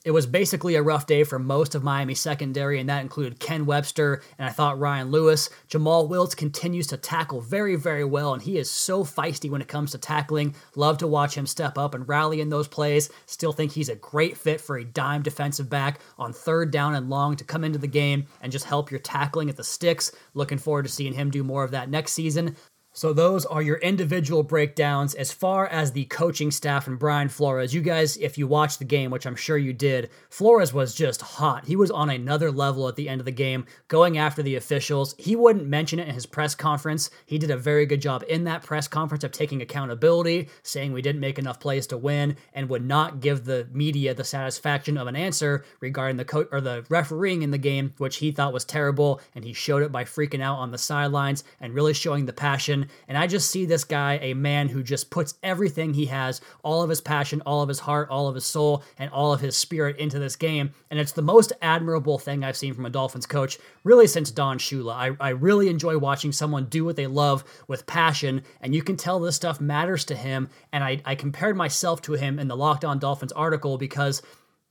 It 0.04 0.10
was 0.10 0.26
basically 0.26 0.74
a 0.74 0.82
rough 0.82 1.06
day 1.06 1.24
for 1.24 1.38
most 1.38 1.74
of 1.74 1.82
Miami 1.82 2.14
secondary, 2.14 2.78
and 2.78 2.90
that 2.90 3.00
included 3.00 3.40
Ken 3.40 3.64
Webster 3.64 4.20
and 4.38 4.46
I 4.46 4.52
thought 4.52 4.78
Ryan 4.78 5.10
Lewis. 5.10 5.48
Jomal 5.66 6.10
Wiltz 6.10 6.36
continues 6.36 6.86
to 6.88 6.98
tackle 6.98 7.40
very, 7.40 7.74
very 7.74 8.04
well, 8.04 8.34
and 8.34 8.42
he 8.42 8.58
is 8.58 8.70
so 8.70 9.02
feisty 9.02 9.48
when 9.48 9.62
it 9.62 9.68
comes 9.68 9.92
to 9.92 9.98
tackling. 9.98 10.54
Love 10.76 10.98
to 10.98 11.06
watch 11.06 11.34
him 11.34 11.46
step 11.46 11.78
up 11.78 11.94
and 11.94 12.06
rally 12.06 12.42
in 12.42 12.50
those 12.50 12.68
plays. 12.68 13.08
Still 13.24 13.54
think 13.54 13.72
he's 13.72 13.88
a 13.88 13.96
great 13.96 14.36
fit 14.36 14.60
for 14.60 14.76
a 14.76 14.84
dime 14.84 15.22
defensive 15.22 15.70
back 15.70 16.00
on 16.18 16.34
third 16.34 16.70
down 16.70 16.94
and 16.94 17.08
long 17.08 17.34
to 17.36 17.44
come 17.44 17.64
into 17.64 17.78
the 17.78 17.86
game 17.86 18.26
and 18.42 18.52
just 18.52 18.66
help 18.66 18.90
your 18.90 19.00
tackling 19.00 19.48
at 19.48 19.56
the 19.56 19.64
sticks. 19.64 20.12
Looking 20.34 20.58
forward 20.58 20.84
to 20.84 20.92
seeing 20.92 21.14
him 21.14 21.30
do 21.30 21.42
more 21.42 21.64
of 21.64 21.70
that 21.70 21.88
next 21.88 22.12
season. 22.12 22.56
So 22.96 23.12
those 23.12 23.44
are 23.44 23.60
your 23.60 23.78
individual 23.78 24.44
breakdowns 24.44 25.16
as 25.16 25.32
far 25.32 25.66
as 25.66 25.90
the 25.90 26.04
coaching 26.04 26.52
staff 26.52 26.86
and 26.86 26.96
Brian 26.96 27.28
Flores. 27.28 27.74
You 27.74 27.80
guys, 27.80 28.16
if 28.18 28.38
you 28.38 28.46
watched 28.46 28.78
the 28.78 28.84
game, 28.84 29.10
which 29.10 29.26
I'm 29.26 29.34
sure 29.34 29.58
you 29.58 29.72
did, 29.72 30.10
Flores 30.30 30.72
was 30.72 30.94
just 30.94 31.20
hot. 31.20 31.64
He 31.64 31.74
was 31.74 31.90
on 31.90 32.08
another 32.08 32.52
level 32.52 32.86
at 32.86 32.94
the 32.94 33.08
end 33.08 33.20
of 33.20 33.24
the 33.24 33.32
game, 33.32 33.66
going 33.88 34.16
after 34.16 34.44
the 34.44 34.54
officials. 34.54 35.16
He 35.18 35.34
wouldn't 35.34 35.66
mention 35.66 35.98
it 35.98 36.06
in 36.06 36.14
his 36.14 36.24
press 36.24 36.54
conference. 36.54 37.10
He 37.26 37.36
did 37.36 37.50
a 37.50 37.56
very 37.56 37.84
good 37.84 38.00
job 38.00 38.22
in 38.28 38.44
that 38.44 38.62
press 38.62 38.86
conference 38.86 39.24
of 39.24 39.32
taking 39.32 39.60
accountability, 39.60 40.48
saying 40.62 40.92
we 40.92 41.02
didn't 41.02 41.20
make 41.20 41.40
enough 41.40 41.58
plays 41.58 41.88
to 41.88 41.98
win, 41.98 42.36
and 42.52 42.68
would 42.68 42.84
not 42.84 43.18
give 43.18 43.44
the 43.44 43.66
media 43.72 44.14
the 44.14 44.22
satisfaction 44.22 44.96
of 44.96 45.08
an 45.08 45.16
answer 45.16 45.64
regarding 45.80 46.16
the 46.16 46.24
coach 46.24 46.46
or 46.52 46.60
the 46.60 46.86
refereeing 46.88 47.42
in 47.42 47.50
the 47.50 47.58
game, 47.58 47.92
which 47.98 48.18
he 48.18 48.30
thought 48.30 48.52
was 48.52 48.64
terrible, 48.64 49.20
and 49.34 49.44
he 49.44 49.52
showed 49.52 49.82
it 49.82 49.90
by 49.90 50.04
freaking 50.04 50.40
out 50.40 50.58
on 50.58 50.70
the 50.70 50.78
sidelines 50.78 51.42
and 51.60 51.74
really 51.74 51.92
showing 51.92 52.26
the 52.26 52.32
passion 52.32 52.83
and 53.08 53.16
I 53.16 53.26
just 53.26 53.50
see 53.50 53.66
this 53.66 53.84
guy, 53.84 54.18
a 54.20 54.34
man 54.34 54.68
who 54.68 54.82
just 54.82 55.10
puts 55.10 55.34
everything 55.42 55.94
he 55.94 56.06
has, 56.06 56.40
all 56.62 56.82
of 56.82 56.90
his 56.90 57.00
passion, 57.00 57.42
all 57.46 57.62
of 57.62 57.68
his 57.68 57.80
heart, 57.80 58.08
all 58.10 58.28
of 58.28 58.34
his 58.34 58.44
soul, 58.44 58.82
and 58.98 59.10
all 59.10 59.32
of 59.32 59.40
his 59.40 59.56
spirit 59.56 59.96
into 59.98 60.18
this 60.18 60.36
game. 60.36 60.72
And 60.90 60.98
it's 60.98 61.12
the 61.12 61.22
most 61.22 61.52
admirable 61.62 62.18
thing 62.18 62.44
I've 62.44 62.56
seen 62.56 62.74
from 62.74 62.86
a 62.86 62.90
Dolphins 62.90 63.26
coach 63.26 63.58
really 63.82 64.06
since 64.06 64.30
Don 64.30 64.58
Shula. 64.58 64.94
I, 64.94 65.16
I 65.20 65.30
really 65.30 65.68
enjoy 65.68 65.98
watching 65.98 66.32
someone 66.32 66.66
do 66.66 66.84
what 66.84 66.96
they 66.96 67.06
love 67.06 67.44
with 67.68 67.86
passion, 67.86 68.42
and 68.60 68.74
you 68.74 68.82
can 68.82 68.96
tell 68.96 69.20
this 69.20 69.36
stuff 69.36 69.60
matters 69.60 70.04
to 70.06 70.16
him. 70.16 70.48
And 70.72 70.82
I, 70.82 71.00
I 71.04 71.14
compared 71.14 71.56
myself 71.56 72.02
to 72.02 72.12
him 72.12 72.38
in 72.38 72.48
the 72.48 72.56
Locked 72.56 72.84
On 72.84 72.98
Dolphins 72.98 73.32
article 73.32 73.78
because 73.78 74.22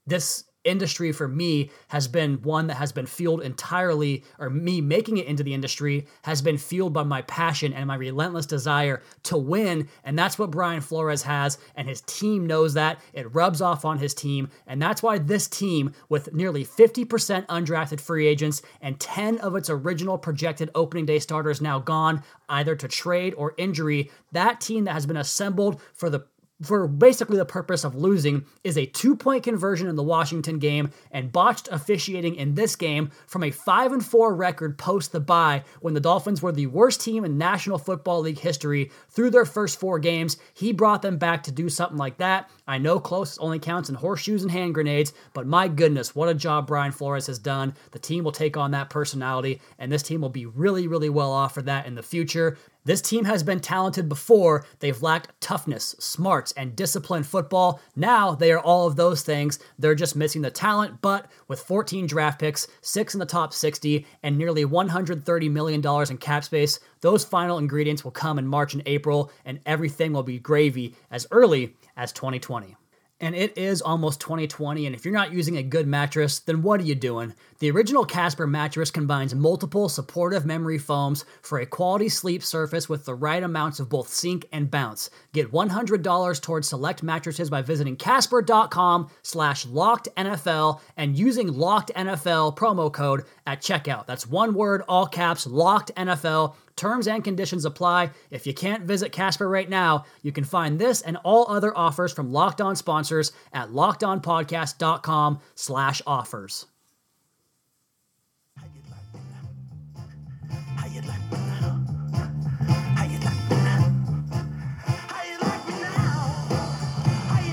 this 0.06 0.44
industry 0.64 1.12
for 1.12 1.28
me 1.28 1.70
has 1.88 2.08
been 2.08 2.42
one 2.42 2.66
that 2.66 2.74
has 2.74 2.92
been 2.92 3.06
fueled 3.06 3.42
entirely, 3.42 4.24
or 4.38 4.50
me 4.50 4.80
making 4.80 5.18
it 5.18 5.26
into 5.26 5.42
the 5.42 5.54
industry 5.54 6.06
has 6.22 6.42
been 6.42 6.58
fueled 6.58 6.92
by 6.92 7.02
my 7.02 7.22
passion 7.22 7.72
and 7.72 7.86
my 7.86 7.94
relentless 7.94 8.46
desire 8.46 9.02
to 9.24 9.36
win. 9.36 9.88
And 10.02 10.18
that's 10.18 10.38
what 10.38 10.50
Brian 10.50 10.80
Flores 10.80 11.22
has, 11.22 11.58
and 11.76 11.88
his 11.88 12.00
team 12.02 12.46
knows 12.46 12.74
that. 12.74 13.00
It 13.12 13.32
rubs 13.34 13.60
off 13.60 13.84
on 13.84 13.98
his 13.98 14.14
team. 14.14 14.50
And 14.66 14.80
that's 14.80 15.02
why 15.02 15.18
this 15.18 15.48
team, 15.48 15.94
with 16.08 16.32
nearly 16.34 16.64
50% 16.64 17.46
undrafted 17.46 18.00
free 18.00 18.26
agents 18.26 18.62
and 18.80 18.98
10 18.98 19.38
of 19.38 19.56
its 19.56 19.70
original 19.70 20.18
projected 20.18 20.70
opening 20.74 21.06
day 21.06 21.18
starters 21.18 21.60
now 21.60 21.78
gone, 21.78 22.22
either 22.48 22.74
to 22.76 22.88
trade 22.88 23.34
or 23.36 23.54
injury, 23.56 24.10
that 24.32 24.60
team 24.60 24.84
that 24.84 24.92
has 24.92 25.06
been 25.06 25.16
assembled 25.16 25.80
for 25.92 26.10
the 26.10 26.26
for 26.62 26.86
basically 26.86 27.36
the 27.36 27.44
purpose 27.44 27.84
of 27.84 27.94
losing 27.94 28.44
is 28.62 28.78
a 28.78 28.86
two 28.86 29.16
point 29.16 29.42
conversion 29.42 29.88
in 29.88 29.96
the 29.96 30.02
Washington 30.02 30.58
game 30.58 30.90
and 31.10 31.32
botched 31.32 31.68
officiating 31.70 32.36
in 32.36 32.54
this 32.54 32.76
game 32.76 33.10
from 33.26 33.42
a 33.42 33.50
5 33.50 33.92
and 33.92 34.04
4 34.04 34.34
record 34.34 34.78
post 34.78 35.12
the 35.12 35.20
bye 35.20 35.64
when 35.80 35.94
the 35.94 36.00
Dolphins 36.00 36.42
were 36.42 36.52
the 36.52 36.66
worst 36.66 37.00
team 37.00 37.24
in 37.24 37.38
National 37.38 37.78
Football 37.78 38.20
League 38.20 38.38
history 38.38 38.90
through 39.10 39.30
their 39.30 39.44
first 39.44 39.80
four 39.80 39.98
games. 39.98 40.36
He 40.54 40.72
brought 40.72 41.02
them 41.02 41.18
back 41.18 41.42
to 41.44 41.52
do 41.52 41.68
something 41.68 41.98
like 41.98 42.18
that. 42.18 42.50
I 42.66 42.78
know 42.78 43.00
close 43.00 43.36
only 43.38 43.58
counts 43.58 43.88
in 43.88 43.94
horseshoes 43.94 44.42
and 44.42 44.50
hand 44.50 44.74
grenades, 44.74 45.12
but 45.32 45.46
my 45.46 45.68
goodness, 45.68 46.14
what 46.14 46.28
a 46.28 46.34
job 46.34 46.66
Brian 46.66 46.92
Flores 46.92 47.26
has 47.26 47.38
done. 47.38 47.74
The 47.90 47.98
team 47.98 48.24
will 48.24 48.32
take 48.32 48.56
on 48.56 48.70
that 48.70 48.90
personality, 48.90 49.60
and 49.78 49.90
this 49.90 50.02
team 50.02 50.20
will 50.20 50.28
be 50.28 50.46
really, 50.46 50.88
really 50.88 51.10
well 51.10 51.32
off 51.32 51.54
for 51.54 51.62
that 51.62 51.86
in 51.86 51.94
the 51.94 52.02
future. 52.02 52.56
This 52.86 53.00
team 53.00 53.24
has 53.24 53.42
been 53.42 53.60
talented 53.60 54.10
before. 54.10 54.66
They've 54.80 55.00
lacked 55.00 55.40
toughness, 55.40 55.96
smarts, 55.98 56.52
and 56.52 56.76
disciplined 56.76 57.26
football. 57.26 57.80
Now 57.96 58.34
they 58.34 58.52
are 58.52 58.60
all 58.60 58.86
of 58.86 58.96
those 58.96 59.22
things. 59.22 59.58
They're 59.78 59.94
just 59.94 60.14
missing 60.14 60.42
the 60.42 60.50
talent, 60.50 61.00
but 61.00 61.26
with 61.48 61.60
14 61.60 62.06
draft 62.06 62.40
picks, 62.40 62.66
six 62.82 63.14
in 63.14 63.20
the 63.20 63.26
top 63.26 63.54
60, 63.54 64.06
and 64.22 64.36
nearly 64.36 64.66
$130 64.66 65.50
million 65.50 65.82
in 66.10 66.18
cap 66.18 66.44
space, 66.44 66.78
those 67.00 67.24
final 67.24 67.56
ingredients 67.56 68.04
will 68.04 68.10
come 68.10 68.38
in 68.38 68.46
March 68.46 68.74
and 68.74 68.82
April, 68.84 69.32
and 69.46 69.60
everything 69.64 70.12
will 70.12 70.22
be 70.22 70.38
gravy 70.38 70.94
as 71.10 71.26
early 71.30 71.74
as 71.96 72.12
2020 72.12 72.76
and 73.24 73.34
it 73.34 73.56
is 73.56 73.80
almost 73.80 74.20
2020. 74.20 74.86
And 74.86 74.94
if 74.94 75.04
you're 75.04 75.14
not 75.14 75.32
using 75.32 75.56
a 75.56 75.62
good 75.62 75.86
mattress, 75.86 76.40
then 76.40 76.62
what 76.62 76.80
are 76.80 76.84
you 76.84 76.94
doing? 76.94 77.34
The 77.58 77.70
original 77.70 78.04
Casper 78.04 78.46
mattress 78.46 78.90
combines 78.90 79.34
multiple 79.34 79.88
supportive 79.88 80.44
memory 80.44 80.76
foams 80.76 81.24
for 81.40 81.58
a 81.58 81.66
quality 81.66 82.10
sleep 82.10 82.42
surface 82.42 82.88
with 82.88 83.06
the 83.06 83.14
right 83.14 83.42
amounts 83.42 83.80
of 83.80 83.88
both 83.88 84.08
sink 84.08 84.46
and 84.52 84.70
bounce. 84.70 85.08
Get 85.32 85.52
$100 85.52 86.42
towards 86.42 86.68
select 86.68 87.02
mattresses 87.02 87.48
by 87.48 87.62
visiting 87.62 87.96
casper.com 87.96 89.08
slash 89.22 89.64
locked 89.66 90.08
NFL 90.16 90.80
and 90.96 91.18
using 91.18 91.48
locked 91.48 91.92
NFL 91.96 92.56
promo 92.56 92.92
code 92.92 93.24
at 93.46 93.62
checkout. 93.62 94.06
That's 94.06 94.26
one 94.26 94.52
word, 94.52 94.82
all 94.86 95.06
caps, 95.06 95.46
locked 95.46 95.94
NFL 95.96 96.56
Terms 96.76 97.06
and 97.06 97.22
conditions 97.22 97.64
apply. 97.64 98.10
If 98.30 98.46
you 98.46 98.54
can't 98.54 98.84
visit 98.84 99.12
Casper 99.12 99.48
right 99.48 99.68
now, 99.68 100.06
you 100.22 100.32
can 100.32 100.44
find 100.44 100.78
this 100.78 101.02
and 101.02 101.16
all 101.22 101.46
other 101.48 101.76
offers 101.76 102.12
from 102.12 102.32
Locked 102.32 102.60
On 102.60 102.74
sponsors 102.74 103.32
at 103.52 103.70
lockedonpodcast.com 103.70 105.40
slash 105.54 106.02
offers. 106.06 106.66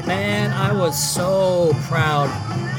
Man, 0.08 0.52
I 0.52 0.74
was 0.74 1.02
so 1.02 1.72
proud 1.84 2.28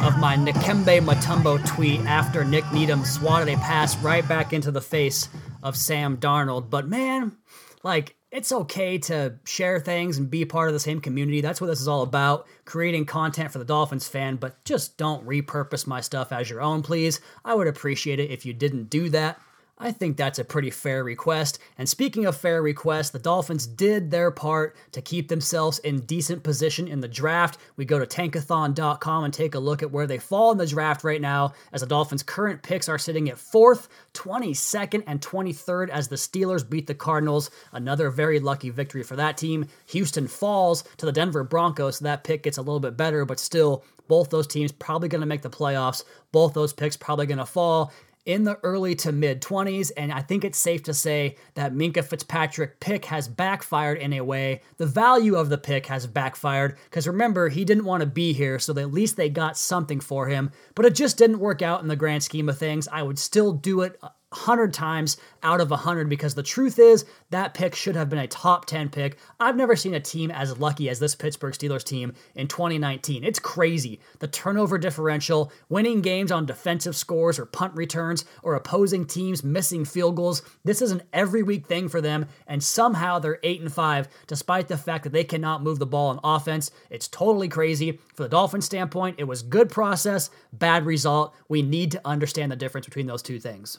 of 0.02 0.18
my 0.18 0.36
Dikembe 0.36 1.00
Mutombo 1.00 1.64
tweet 1.66 2.00
after 2.00 2.44
Nik 2.44 2.70
Needham 2.72 3.04
swatted 3.04 3.48
a 3.48 3.56
pass 3.58 3.96
right 3.98 4.26
back 4.28 4.52
into 4.52 4.70
the 4.70 4.82
face 4.82 5.28
of 5.62 5.76
Sam 5.76 6.16
Darnold. 6.16 6.70
But 6.70 6.88
man, 6.88 7.36
like, 7.82 8.16
it's 8.30 8.50
okay 8.50 8.96
to 8.96 9.38
share 9.44 9.78
things 9.78 10.16
and 10.16 10.30
be 10.30 10.44
part 10.46 10.68
of 10.68 10.74
the 10.74 10.80
same 10.80 11.00
community. 11.00 11.42
That's 11.42 11.60
what 11.60 11.66
this 11.66 11.80
is 11.80 11.88
all 11.88 12.02
about 12.02 12.46
creating 12.64 13.04
content 13.04 13.52
for 13.52 13.58
the 13.58 13.64
Dolphins 13.64 14.08
fan, 14.08 14.36
but 14.36 14.64
just 14.64 14.96
don't 14.96 15.26
repurpose 15.26 15.86
my 15.86 16.00
stuff 16.00 16.32
as 16.32 16.48
your 16.48 16.62
own, 16.62 16.82
please. 16.82 17.20
I 17.44 17.54
would 17.54 17.66
appreciate 17.66 18.20
it 18.20 18.30
if 18.30 18.46
you 18.46 18.54
didn't 18.54 18.88
do 18.88 19.10
that. 19.10 19.38
I 19.82 19.90
think 19.90 20.16
that's 20.16 20.38
a 20.38 20.44
pretty 20.44 20.70
fair 20.70 21.02
request. 21.02 21.58
And 21.76 21.88
speaking 21.88 22.24
of 22.24 22.36
fair 22.36 22.62
requests, 22.62 23.10
the 23.10 23.18
Dolphins 23.18 23.66
did 23.66 24.12
their 24.12 24.30
part 24.30 24.76
to 24.92 25.02
keep 25.02 25.26
themselves 25.26 25.80
in 25.80 26.02
decent 26.02 26.44
position 26.44 26.86
in 26.86 27.00
the 27.00 27.08
draft. 27.08 27.58
We 27.76 27.84
go 27.84 27.98
to 27.98 28.06
tankathon.com 28.06 29.24
and 29.24 29.34
take 29.34 29.56
a 29.56 29.58
look 29.58 29.82
at 29.82 29.90
where 29.90 30.06
they 30.06 30.18
fall 30.18 30.52
in 30.52 30.58
the 30.58 30.68
draft 30.68 31.02
right 31.02 31.20
now, 31.20 31.54
as 31.72 31.80
the 31.80 31.88
Dolphins' 31.88 32.22
current 32.22 32.62
picks 32.62 32.88
are 32.88 32.96
sitting 32.96 33.28
at 33.28 33.38
4th, 33.38 33.88
22nd, 34.14 35.02
and 35.08 35.20
23rd 35.20 35.88
as 35.88 36.06
the 36.06 36.14
Steelers 36.14 36.68
beat 36.68 36.86
the 36.86 36.94
Cardinals. 36.94 37.50
Another 37.72 38.08
very 38.08 38.38
lucky 38.38 38.70
victory 38.70 39.02
for 39.02 39.16
that 39.16 39.36
team. 39.36 39.66
Houston 39.86 40.28
falls 40.28 40.84
to 40.98 41.06
the 41.06 41.12
Denver 41.12 41.42
Broncos, 41.42 41.96
so 41.96 42.04
that 42.04 42.22
pick 42.22 42.44
gets 42.44 42.58
a 42.58 42.62
little 42.62 42.78
bit 42.78 42.96
better, 42.96 43.24
but 43.24 43.40
still, 43.40 43.84
both 44.06 44.30
those 44.30 44.46
teams 44.46 44.70
probably 44.70 45.08
going 45.08 45.22
to 45.22 45.26
make 45.26 45.42
the 45.42 45.50
playoffs. 45.50 46.04
Both 46.30 46.54
those 46.54 46.72
picks 46.72 46.96
probably 46.96 47.26
going 47.26 47.38
to 47.38 47.46
fall 47.46 47.92
in 48.24 48.44
the 48.44 48.58
early 48.62 48.94
to 48.94 49.12
mid 49.12 49.40
20s, 49.42 49.90
and 49.96 50.12
I 50.12 50.20
think 50.20 50.44
it's 50.44 50.58
safe 50.58 50.82
to 50.84 50.94
say 50.94 51.36
that 51.54 51.74
Minkah 51.74 52.04
Fitzpatrick 52.04 52.78
pick 52.80 53.04
has 53.06 53.28
backfired 53.28 53.98
in 53.98 54.12
a 54.12 54.20
way. 54.20 54.60
The 54.76 54.86
value 54.86 55.34
of 55.34 55.48
the 55.48 55.58
pick 55.58 55.86
has 55.86 56.06
backfired 56.06 56.76
because 56.84 57.08
remember, 57.08 57.48
he 57.48 57.64
didn't 57.64 57.84
want 57.84 58.02
to 58.02 58.06
be 58.06 58.32
here, 58.32 58.58
so 58.58 58.76
at 58.78 58.92
least 58.92 59.16
they 59.16 59.28
got 59.28 59.56
something 59.56 60.00
for 60.00 60.28
him, 60.28 60.52
but 60.74 60.86
it 60.86 60.94
just 60.94 61.18
didn't 61.18 61.40
work 61.40 61.62
out 61.62 61.82
in 61.82 61.88
the 61.88 61.96
grand 61.96 62.22
scheme 62.22 62.48
of 62.48 62.58
things. 62.58 62.88
I 62.88 63.02
would 63.02 63.18
still 63.18 63.52
do 63.52 63.80
it 63.80 63.98
uh, 64.02 64.10
100 64.32 64.72
times 64.72 65.16
out 65.42 65.60
of 65.60 65.70
100 65.70 66.08
because 66.08 66.34
the 66.34 66.42
truth 66.42 66.78
is 66.78 67.04
that 67.30 67.54
pick 67.54 67.74
should 67.74 67.96
have 67.96 68.08
been 68.08 68.18
a 68.18 68.26
top 68.26 68.66
10 68.66 68.88
pick. 68.88 69.18
I've 69.38 69.56
never 69.56 69.76
seen 69.76 69.94
a 69.94 70.00
team 70.00 70.30
as 70.30 70.58
lucky 70.58 70.88
as 70.88 70.98
this 70.98 71.14
Pittsburgh 71.14 71.54
Steelers 71.54 71.84
team 71.84 72.14
in 72.34 72.48
2019. 72.48 73.24
It's 73.24 73.38
crazy. 73.38 74.00
The 74.18 74.28
turnover 74.28 74.78
differential, 74.78 75.52
winning 75.68 76.00
games 76.00 76.32
on 76.32 76.46
defensive 76.46 76.96
scores 76.96 77.38
or 77.38 77.46
punt 77.46 77.74
returns, 77.74 78.24
or 78.42 78.54
opposing 78.54 79.06
teams 79.06 79.44
missing 79.44 79.84
field 79.84 80.16
goals. 80.16 80.42
This 80.64 80.82
is 80.82 80.90
an 80.90 81.02
every 81.12 81.42
week 81.42 81.66
thing 81.66 81.88
for 81.88 82.00
them, 82.00 82.26
and 82.46 82.62
somehow 82.62 83.18
they're 83.18 83.38
8 83.42 83.60
and 83.60 83.72
5 83.72 84.08
despite 84.26 84.68
the 84.68 84.76
fact 84.76 85.04
that 85.04 85.12
they 85.12 85.24
cannot 85.24 85.62
move 85.62 85.78
the 85.78 85.86
ball 85.86 86.08
on 86.08 86.20
offense. 86.24 86.70
It's 86.90 87.08
totally 87.08 87.48
crazy. 87.48 87.98
For 88.14 88.24
the 88.24 88.28
Dolphins 88.28 88.64
standpoint, 88.64 89.16
it 89.18 89.24
was 89.24 89.42
good 89.42 89.70
process, 89.70 90.30
bad 90.52 90.86
result. 90.86 91.34
We 91.48 91.62
need 91.62 91.92
to 91.92 92.00
understand 92.04 92.50
the 92.50 92.56
difference 92.56 92.86
between 92.86 93.06
those 93.06 93.22
two 93.22 93.38
things. 93.38 93.78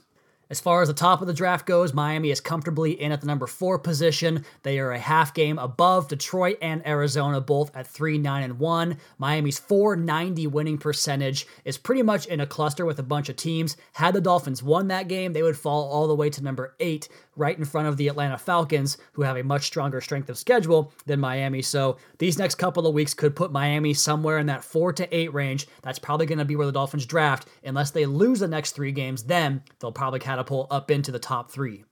As 0.54 0.60
far 0.60 0.84
as 0.84 0.88
the 0.88 0.94
top 0.94 1.20
of 1.20 1.26
the 1.26 1.34
draft 1.34 1.66
goes, 1.66 1.96
Miami 1.96 2.30
is 2.30 2.39
comfortably 2.39 2.92
in 3.02 3.12
at 3.12 3.22
the 3.22 3.26
number 3.26 3.48
four 3.48 3.80
position. 3.80 4.46
They 4.62 4.78
are 4.78 4.92
a 4.92 5.00
half 5.00 5.34
game 5.34 5.58
above 5.58 6.10
Detroit 6.10 6.60
and 6.62 6.86
Arizona, 6.86 7.42
both 7.42 7.76
at 7.76 7.88
3 7.88 8.20
9 8.20 8.44
and 8.44 8.60
1. 8.60 8.98
Miami's 9.18 9.58
490 9.58 10.46
winning 10.46 10.78
percentage 10.78 11.48
is 11.66 11.80
pretty 11.80 12.04
much 12.04 12.28
in 12.28 12.39
a 12.39 12.46
cluster 12.46 12.86
with 12.86 13.00
a 13.00 13.02
bunch 13.02 13.30
of 13.30 13.36
teams. 13.36 13.78
Had 13.94 14.13
the 14.13 14.22
Dolphins 14.22 14.62
won 14.62 14.89
that 14.89 15.08
game, 15.08 15.34
they 15.34 15.42
would 15.42 15.58
fall 15.58 15.89
all 15.89 16.08
the 16.08 16.13
way 16.13 16.30
to 16.30 16.44
number 16.44 16.76
eight, 16.80 17.10
right 17.36 17.58
in 17.58 17.66
front 17.66 17.88
of 17.88 17.98
the 17.98 18.08
Atlanta 18.08 18.38
Falcons, 18.38 18.98
who 19.13 19.24
have 19.24 19.38
a 19.38 19.44
much 19.44 19.63
stronger 19.63 20.02
strength 20.02 20.30
of 20.30 20.38
schedule 20.38 20.94
than 21.08 21.20
Miami. 21.20 21.63
So 21.63 21.98
these 22.20 22.38
next 22.38 22.56
couple 22.56 22.86
of 22.86 22.94
weeks 22.94 23.16
could 23.16 23.36
put 23.36 23.52
Miami 23.52 23.96
somewhere 23.96 24.38
in 24.38 24.46
that 24.46 24.63
four 24.63 24.94
to 24.94 25.16
eight 25.16 25.34
range. 25.34 25.68
That's 25.82 25.98
probably 25.98 26.28
going 26.28 26.38
to 26.38 26.46
be 26.46 26.56
where 26.56 26.68
the 26.68 26.72
Dolphins 26.72 27.08
draft. 27.08 27.48
Unless 27.63 27.89
they 27.89 28.06
lose 28.06 28.39
the 28.39 28.48
next 28.48 28.74
three 28.74 28.92
games, 28.92 29.24
then 29.24 29.63
they'll 29.80 29.92
probably 29.92 30.20
catapult 30.44 30.68
up 30.72 30.92
into 30.92 31.12
the 31.12 31.20
top 31.20 31.52
three. 31.52 31.86